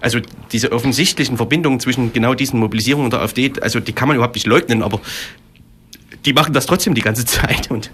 [0.00, 0.18] Also
[0.50, 4.46] diese offensichtlichen Verbindungen zwischen genau diesen Mobilisierungen der AfD, also die kann man überhaupt nicht
[4.46, 5.00] leugnen, aber
[6.24, 7.90] die machen das trotzdem die ganze Zeit und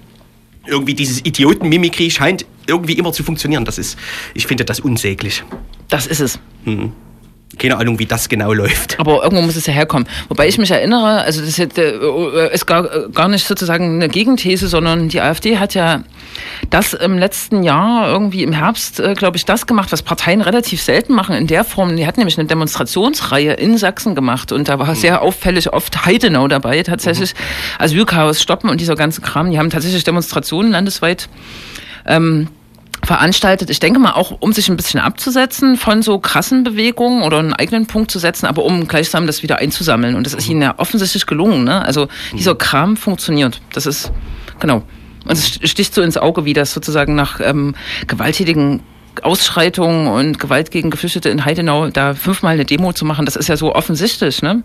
[0.67, 3.65] irgendwie dieses Idiotenmimikrie scheint irgendwie immer zu funktionieren.
[3.65, 3.99] Das ist,
[4.35, 5.43] ich finde das unsäglich.
[5.89, 6.39] Das ist es.
[7.57, 9.01] Keine Ahnung, wie das genau läuft.
[9.01, 10.07] Aber irgendwo muss es ja herkommen.
[10.29, 14.09] Wobei ich mich erinnere, also das ist, äh, ist gar, äh, gar nicht sozusagen eine
[14.11, 16.03] Gegenthese, sondern die AfD hat ja
[16.69, 20.83] das im letzten Jahr irgendwie im Herbst, äh, glaube ich, das gemacht, was Parteien relativ
[20.83, 21.97] selten machen in der Form.
[21.97, 26.49] Die hat nämlich eine Demonstrationsreihe in Sachsen gemacht und da war sehr auffällig oft Heidenau
[26.49, 27.35] dabei tatsächlich.
[27.79, 29.51] Asylchaos stoppen und dieser ganze Kram.
[29.51, 31.31] Die haben tatsächlich Demonstrationen landesweit
[32.07, 32.49] ähm,
[33.05, 33.71] veranstaltet.
[33.71, 37.53] Ich denke mal auch, um sich ein bisschen abzusetzen von so krassen Bewegungen oder einen
[37.53, 40.15] eigenen Punkt zu setzen, aber um gleichsam das wieder einzusammeln.
[40.15, 41.65] Und das ist ihnen ja offensichtlich gelungen.
[41.65, 41.85] Ne?
[41.85, 43.61] Also dieser Kram funktioniert.
[43.73, 44.13] Das ist,
[44.59, 44.83] genau.
[45.25, 47.75] Und es sticht so ins Auge, wie das sozusagen nach ähm,
[48.07, 48.83] gewalttätigen
[49.23, 53.49] Ausschreitungen und Gewalt gegen Geflüchtete in Heidenau da fünfmal eine Demo zu machen, das ist
[53.49, 54.63] ja so offensichtlich, ne?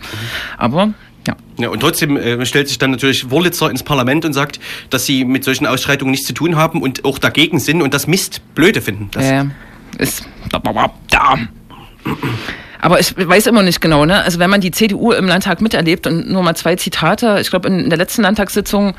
[0.57, 0.93] Aber
[1.27, 1.35] ja.
[1.57, 4.59] Ja, und trotzdem äh, stellt sich dann natürlich Wurlitzer ins Parlament und sagt,
[4.89, 8.07] dass sie mit solchen Ausschreitungen nichts zu tun haben und auch dagegen sind und das
[8.07, 9.09] Mist blöde finden.
[9.11, 9.45] Das, Äh,
[9.99, 11.37] ist da.
[12.81, 14.21] Aber ich weiß immer nicht genau, ne?
[14.23, 17.69] Also wenn man die CDU im Landtag miterlebt und nur mal zwei Zitate, ich glaube
[17.69, 18.93] in der letzten Landtagssitzung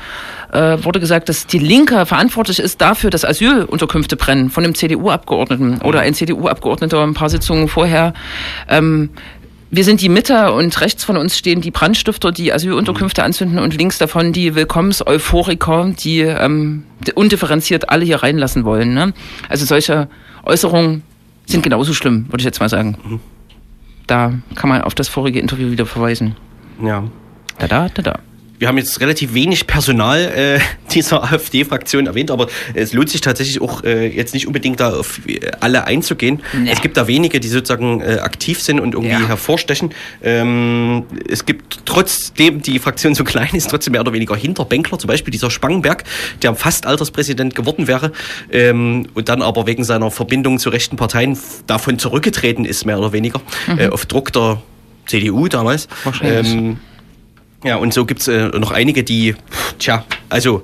[0.51, 5.81] äh, wurde gesagt, dass die Linke verantwortlich ist dafür, dass Asylunterkünfte brennen von einem CDU-Abgeordneten
[5.83, 8.15] oder ein CDU-Abgeordneter ein paar Sitzungen vorher.
[8.67, 9.11] Ähm,
[9.75, 13.75] wir sind die Mitte und rechts von uns stehen die Brandstifter, die Asylunterkünfte anzünden und
[13.77, 16.83] links davon die Willkommens-Euphoriker, die ähm,
[17.15, 18.93] undifferenziert alle hier reinlassen wollen.
[18.93, 19.13] Ne?
[19.49, 20.07] Also solche
[20.43, 21.03] Äußerungen
[21.45, 23.19] sind genauso schlimm, würde ich jetzt mal sagen.
[24.07, 26.35] Da kann man auf das vorige Interview wieder verweisen.
[26.81, 27.03] ja.
[27.57, 28.19] Da, da, da, da.
[28.57, 30.59] Wir haben jetzt relativ wenig Personal äh,
[30.93, 35.19] dieser AfD-Fraktion erwähnt, aber es lohnt sich tatsächlich auch äh, jetzt nicht unbedingt da auf
[35.27, 36.41] äh, alle einzugehen.
[36.53, 36.69] Nee.
[36.71, 39.27] Es gibt da wenige, die sozusagen äh, aktiv sind und irgendwie Ja.
[39.27, 39.93] hervorstechen.
[40.23, 45.07] Ähm, es gibt trotzdem die Fraktion so klein ist, trotzdem mehr oder weniger Hinterbänkler, zum
[45.09, 46.03] Beispiel dieser Spangenberg,
[46.41, 48.11] der fast Alterspräsident geworden wäre
[48.51, 51.37] ähm, und dann aber wegen seiner Verbindung zu rechten Parteien
[51.67, 53.41] davon zurückgetreten ist, mehr oder weniger,
[53.77, 54.61] äh, auf Druck der
[55.07, 55.87] CDU damals.
[56.03, 56.53] Wahrscheinlich.
[56.53, 56.77] Ähm,
[57.65, 59.35] ja, und so gibt's äh, noch einige, die,
[59.79, 60.63] tja, also,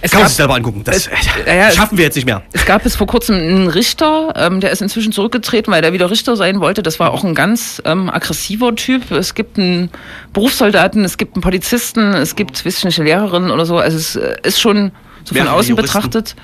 [0.00, 0.82] Es kann man gab, sich selber angucken.
[0.84, 1.10] Das es-
[1.46, 2.42] ja, schaffen wir jetzt nicht mehr.
[2.52, 6.10] es gab bis vor kurzem einen Richter, ähm, der ist inzwischen zurückgetreten, weil der wieder
[6.10, 6.82] Richter sein wollte.
[6.82, 9.10] Das war auch ein ganz ähm, aggressiver Typ.
[9.10, 9.90] Es gibt einen
[10.32, 13.78] Berufssoldaten, es gibt einen Polizisten, es gibt, weiß ich nicht, eine Lehrerin oder so.
[13.78, 14.92] Also es äh, ist schon
[15.24, 15.76] so von außen Juristen.
[15.98, 16.36] betrachtet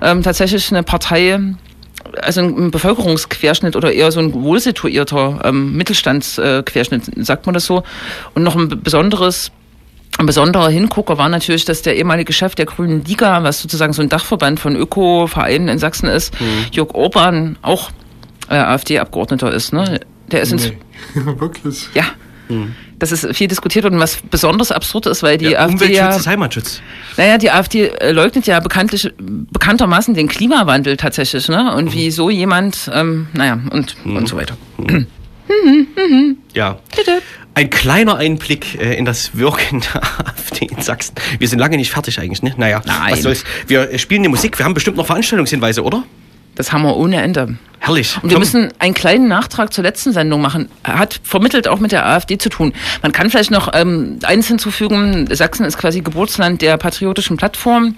[0.00, 1.38] ähm, tatsächlich eine Partei,
[2.20, 7.82] also ein Bevölkerungsquerschnitt oder eher so ein wohlsituierter ähm, Mittelstandsquerschnitt, sagt man das so.
[8.34, 9.50] Und noch ein besonderes
[10.18, 14.02] ein besonderer Hingucker war natürlich, dass der ehemalige Chef der Grünen Liga, was sozusagen so
[14.02, 16.34] ein Dachverband von Öko-Vereinen in Sachsen ist,
[16.70, 17.90] Jörg Orban, auch
[18.50, 19.72] äh, AfD-Abgeordneter ist.
[19.72, 20.00] Ne?
[20.30, 20.76] Der ist ins Nee.
[21.14, 21.88] Wirklich.
[21.94, 22.04] ja.
[22.98, 26.16] Das ist viel diskutiert worden, was besonders absurd ist, weil die Ja, AfD Umweltschutz ja,
[26.16, 26.82] ist Heimatschutz.
[27.16, 31.74] naja, die AfD äh, leugnet ja bekanntlich, bekanntermaßen den Klimawandel tatsächlich, ne?
[31.74, 34.56] Und wie so jemand, ähm, naja, und, und so weiter.
[36.54, 36.78] Ja.
[37.54, 41.14] Ein kleiner Einblick äh, in das Wirken der AfD in Sachsen.
[41.38, 42.54] Wir sind lange nicht fertig eigentlich, ne?
[42.56, 43.12] Naja, Nein.
[43.12, 43.44] was soll's.
[43.66, 44.58] Wir spielen die Musik.
[44.58, 46.04] Wir haben bestimmt noch Veranstaltungshinweise, oder?
[46.54, 47.56] Das haben wir ohne Ende.
[47.80, 48.16] Herrlich.
[48.22, 48.40] Und wir Komm.
[48.40, 50.68] müssen einen kleinen Nachtrag zur letzten Sendung machen.
[50.84, 52.72] Hat vermittelt auch mit der AfD zu tun.
[53.02, 55.26] Man kann vielleicht noch ähm, eins hinzufügen.
[55.32, 57.96] Sachsen ist quasi Geburtsland der patriotischen Plattform,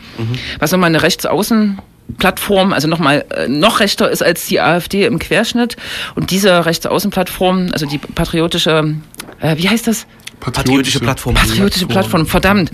[0.59, 5.77] was nochmal eine Rechtsaußenplattform, also nochmal äh, noch rechter ist als die AfD im Querschnitt.
[6.15, 8.95] Und diese Rechtsaußenplattform, also die patriotische,
[9.41, 10.07] äh, wie heißt das?
[10.53, 11.35] Patriotische Plattform.
[11.35, 12.71] Patriotische Plattform, verdammt.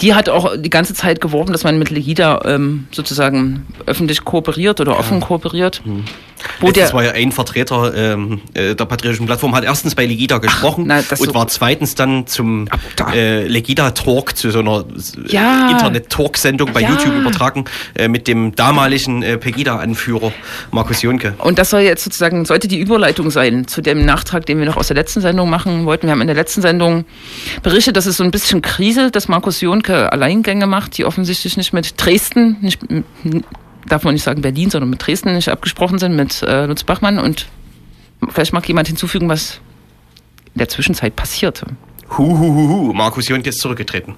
[0.00, 4.80] Die hat auch die ganze Zeit geworben, dass man mit Legida ähm, sozusagen öffentlich kooperiert
[4.80, 5.82] oder offen kooperiert.
[6.60, 10.06] Wo Letztens der, war ja ein Vertreter ähm, äh, der patriotischen Plattform, hat erstens bei
[10.06, 12.68] Legida gesprochen na, das und so- war zweitens dann zum
[13.12, 14.84] äh, Legida-Talk, zu so einer
[15.28, 15.68] Ja.
[15.68, 16.90] äh, Internet-Talk-Sendung bei Ja.
[16.90, 17.64] YouTube übertragen,
[17.94, 20.32] äh, mit dem damaligen äh, Pegida-Anführer
[20.70, 21.34] Markus Jonke.
[21.38, 24.76] Und das soll jetzt sozusagen, sollte die Überleitung sein zu dem Nachtrag, den wir noch
[24.76, 26.06] aus der letzten Sendung machen wollten.
[26.06, 27.04] Wir haben in der letzten Sendung
[27.62, 31.72] berichtet, dass es so ein bisschen kriselt, dass Markus Jonke Alleingänge macht, die offensichtlich nicht
[31.72, 32.80] mit Dresden, nicht,
[33.88, 37.18] darf man nicht sagen Berlin, sondern mit Dresden nicht abgesprochen sind, mit äh, Lutz Bachmann.
[37.18, 37.46] Und
[38.30, 39.60] vielleicht mag jemand hinzufügen, was
[40.54, 41.66] in der Zwischenzeit passierte.
[42.16, 42.92] Hu, hu, hu, hu.
[42.92, 44.14] Markus Jonke ist zurückgetreten.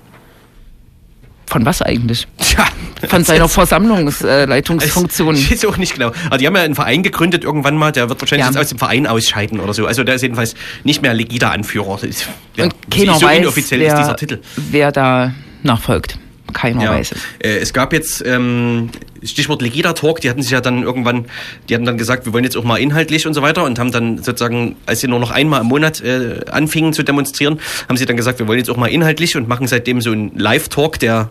[1.49, 2.27] Von was eigentlich?
[2.39, 2.67] Tja,
[3.09, 5.37] Von seiner Versammlungsleitungsfunktion.
[5.37, 6.11] Ich weiß auch nicht genau.
[6.27, 8.51] Aber die haben ja einen Verein gegründet irgendwann mal, der wird wahrscheinlich Ja.
[8.51, 9.87] jetzt aus dem Verein ausscheiden oder so.
[9.87, 12.03] Also der ist jedenfalls nicht mehr Legida-Anführer.
[12.03, 14.41] Ist- Ja, Und keiner so weiß, inoffiziell ist wer, dieser Titel.
[14.57, 16.19] wer da nachfolgt.
[16.53, 16.91] Keiner Ja.
[16.93, 17.19] weiß es.
[17.39, 18.91] Äh, es gab jetzt ähm,
[19.23, 21.27] Stichwort Legida Talk, die hatten sich ja dann irgendwann,
[21.69, 23.93] die hatten dann gesagt, wir wollen jetzt auch mal inhaltlich und so weiter und haben
[23.93, 28.07] dann sozusagen, als sie nur noch einmal im Monat äh, anfingen zu demonstrieren, haben sie
[28.07, 31.31] dann gesagt, wir wollen jetzt auch mal inhaltlich und machen seitdem so einen Live-Talk, der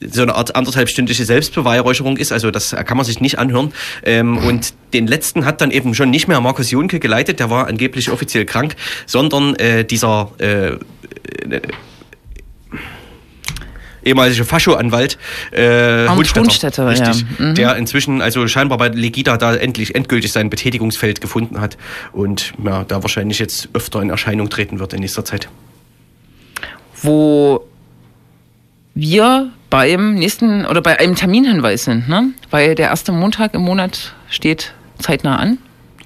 [0.00, 3.72] so eine Art anderthalbstündige Selbstbeweihräucherung ist, also das kann man sich nicht anhören.
[4.02, 7.66] Ähm, und den letzten hat dann eben schon nicht mehr Markus Jonke geleitet, der war
[7.66, 10.78] angeblich offiziell krank, sondern äh, dieser äh,
[14.04, 15.18] ehemalige Fascho-Anwalt
[15.52, 17.46] äh, Arndt Hohnstetter, Hohnstetter, richtig, ja.
[17.46, 17.54] Mhm.
[17.54, 21.76] der inzwischen also scheinbar bei Legida da endlich endgültig sein Betätigungsfeld gefunden hat
[22.12, 25.48] und ja, da wahrscheinlich jetzt öfter in Erscheinung treten wird in nächster Zeit.
[27.02, 27.64] wo
[28.94, 32.30] wir beim nächsten oder bei einem Terminhinweis sind, ne?
[32.50, 35.58] Weil der erste Montag im Monat steht zeitnah an.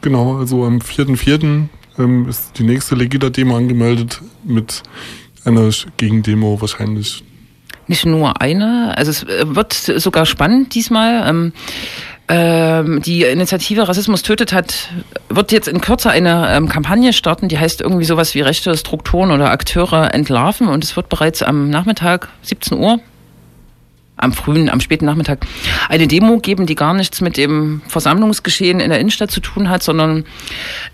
[0.02, 1.68] Genau, also am 4.4.
[1.98, 4.82] Ähm, ist die nächste Legida-Demo angemeldet mit
[5.44, 7.24] einer Gegendemo wahrscheinlich.
[7.86, 11.28] Nicht nur eine, also es äh, wird sogar spannend diesmal.
[11.28, 11.52] Ähm,
[12.28, 14.90] äh, ähm, die Initiative Rassismus tötet hat,
[15.28, 19.30] wird jetzt in Kürze eine ähm, Kampagne starten, die heißt irgendwie sowas wie rechte Strukturen
[19.30, 23.00] oder Akteure entlarven und es wird bereits am Nachmittag 17 Uhr
[24.16, 25.44] am frühen, am späten Nachmittag
[25.88, 29.82] eine Demo geben, die gar nichts mit dem Versammlungsgeschehen in der Innenstadt zu tun hat,
[29.82, 30.24] sondern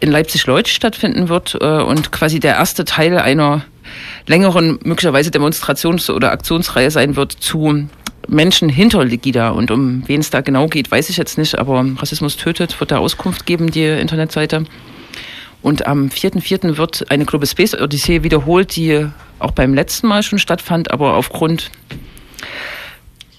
[0.01, 3.63] in Leipzig-Leutsch stattfinden wird äh, und quasi der erste Teil einer
[4.27, 7.89] längeren, möglicherweise Demonstrations- oder Aktionsreihe sein wird zu
[8.29, 9.51] Menschen hinter Legida.
[9.51, 12.91] Und um wen es da genau geht, weiß ich jetzt nicht, aber Rassismus tötet wird
[12.91, 14.65] da Auskunft geben, die Internetseite.
[15.63, 16.79] Und am 4.4.
[16.79, 19.07] wird eine Global Space Odyssee wiederholt, die
[19.39, 21.71] auch beim letzten Mal schon stattfand, aber aufgrund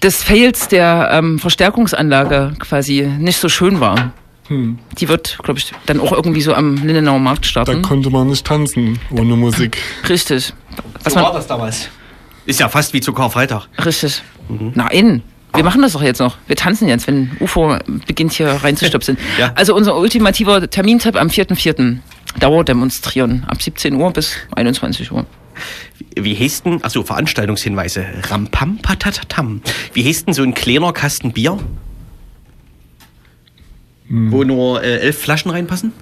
[0.02, 4.12] des Fails der ähm, Verstärkungsanlage quasi nicht so schön war.
[4.50, 7.80] Die wird, glaube ich, dann auch irgendwie so am Lindenauer Markt Da starten.
[7.82, 9.78] konnte man nicht tanzen ohne Musik.
[10.08, 10.52] Richtig.
[11.04, 11.88] Was So war das damals.
[12.44, 13.68] Ist ja fast wie zu Karfreitag.
[13.84, 14.22] richtig.
[14.48, 15.22] Nein.
[15.54, 16.36] Wir machen das doch jetzt noch.
[16.46, 17.76] Wir tanzen jetzt, wenn UFO
[18.06, 19.16] beginnt hier reinzustöpseln.
[19.38, 19.52] Ja.
[19.54, 21.98] Also unser ultimativer Termintipp am 4.4.
[22.40, 25.24] Dauerdemonstrieren ab 17 Uhr bis 21 Uhr.
[26.16, 28.04] Wie heißt denn, achso, Veranstaltungshinweise.
[28.28, 29.60] Rampam patatatam.
[29.92, 31.58] Wie heißt denn so ein kleiner Kasten Bier?
[34.08, 35.92] Wo nur äh, elf Flaschen reinpassen?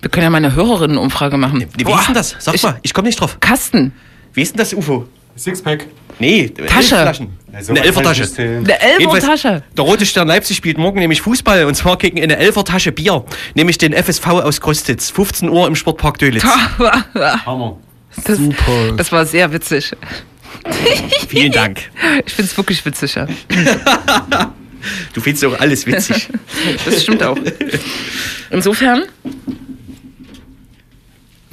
[0.00, 1.64] Wir können ja mal eine Hörerinnenumfrage machen.
[1.76, 2.36] Wie Boah, heißt denn das?
[2.38, 3.38] Sag ich- mal, ich komme nicht drauf.
[3.40, 3.92] Kasten.
[4.34, 5.06] Wie ist denn das UFO?
[5.36, 5.86] Sixpack.
[6.18, 6.94] Nee, Tasche.
[6.96, 7.28] elf Flaschen.
[7.52, 8.28] Also, eine Elfertasche.
[8.38, 9.62] Eine Elfertasche.
[9.76, 13.24] Der Rote Stern Leipzig spielt morgen nämlich Fußball und zwar gegen eine Elfertasche Bier,
[13.54, 15.10] nämlich den FSV aus Krostitz.
[15.10, 16.44] 15 Uhr im Sportpark Dölitz.
[16.44, 17.76] Hammer.
[18.24, 18.92] Das, Super.
[18.96, 19.92] das war sehr witzig.
[21.28, 21.90] Vielen Dank.
[22.26, 23.26] Ich find's wirklich witzig, ja.
[25.12, 26.28] Du findest auch alles witzig.
[26.84, 27.38] Das stimmt auch.
[28.50, 29.02] Insofern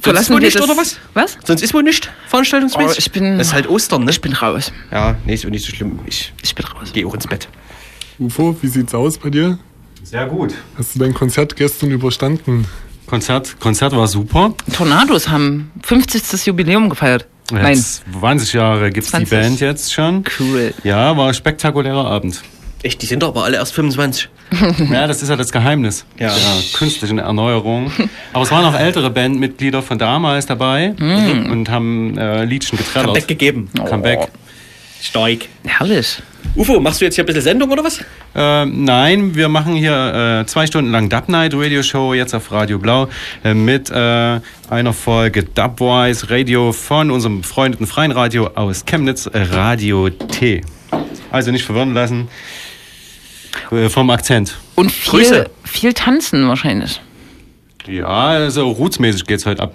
[0.02, 0.98] verlassen wohl wir nicht, das, oder was?
[1.14, 1.38] Was?
[1.46, 2.96] Sonst ist wohl nicht veranstaltungsmäßig.
[2.96, 4.12] Oh, ich bin- Das ist halt Ostern, ne?
[4.12, 4.72] Ich bin raus.
[4.92, 6.00] Ja, nee, ist auch nicht so schlimm.
[6.06, 6.92] Ich Ich bin raus.
[6.94, 7.48] gehe auch ins Bett.
[8.18, 9.60] UFO, wie sieht's aus bei dir?
[10.04, 10.54] Sehr gut.
[10.78, 12.66] Hast du dein Konzert gestern überstanden?
[13.06, 14.54] Konzert, Konzert war super.
[14.74, 16.46] Tornados haben 50.
[16.48, 17.28] Jubiläum gefeiert.
[17.52, 17.76] Nein.
[17.76, 19.30] Jetzt 20 Jahre gibt's 20.
[19.30, 20.24] die Band jetzt schon.
[20.40, 20.74] Cool.
[20.84, 22.42] Ja, war ein spektakulärer Abend.
[22.82, 24.30] Echt, die sind doch aber alle erst 25.
[24.92, 26.30] Ja, das ist ja das Geheimnis Ja.
[26.30, 26.38] der
[26.74, 27.92] künstlichen Erneuerung.
[28.34, 33.08] Aber es waren auch ältere Bandmitglieder von damals dabei und haben äh, Liedchen getrellert.
[33.08, 33.70] Comeback gegeben.
[33.88, 34.28] Comeback.
[35.02, 35.40] Stark.
[35.66, 36.22] Herrlich.
[36.56, 38.00] UFO, machst du jetzt hier ein bisschen Sendung oder was?
[38.36, 42.52] Äh, nein, wir machen hier äh, zwei Stunden lang Dub Night Radio Show jetzt auf
[42.52, 43.08] Radio Blau
[43.44, 49.42] äh, mit äh, einer Folge Dubwise Radio von unserem befreundeten freien Radio aus Chemnitz, äh,
[49.52, 50.62] Radio T.
[51.32, 52.28] Also nicht verwirren lassen
[53.90, 54.58] vom Akzent.
[54.76, 55.50] Und viel, Grüße.
[55.64, 57.02] viel tanzen wahrscheinlich.
[57.88, 59.74] Ja, also rootsmäßig geht's heute ab.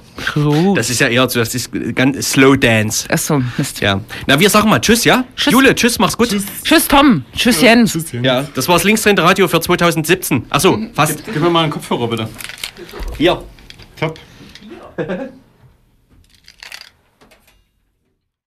[0.76, 3.08] Das ist ja eher so, das ist ganz Slow Dance.
[3.10, 3.80] Achso, Mist.
[3.80, 4.00] Ja.
[4.26, 5.24] Na, wir sagen mal Tschüss, ja?
[5.34, 5.52] Tschüss.
[5.52, 6.28] Jule, Tschüss, mach's gut.
[6.62, 7.24] Tschüss Tom.
[7.34, 7.92] Tschüss Jens.
[7.92, 8.26] Tschüss, Jens.
[8.26, 10.44] Ja, das war das linksdrehende Radio für 2017.
[10.50, 11.24] Achso, fast.
[11.24, 12.28] Gib mir mal einen Kopfhörer bitte.
[13.18, 13.42] Hier.
[13.98, 14.18] Top.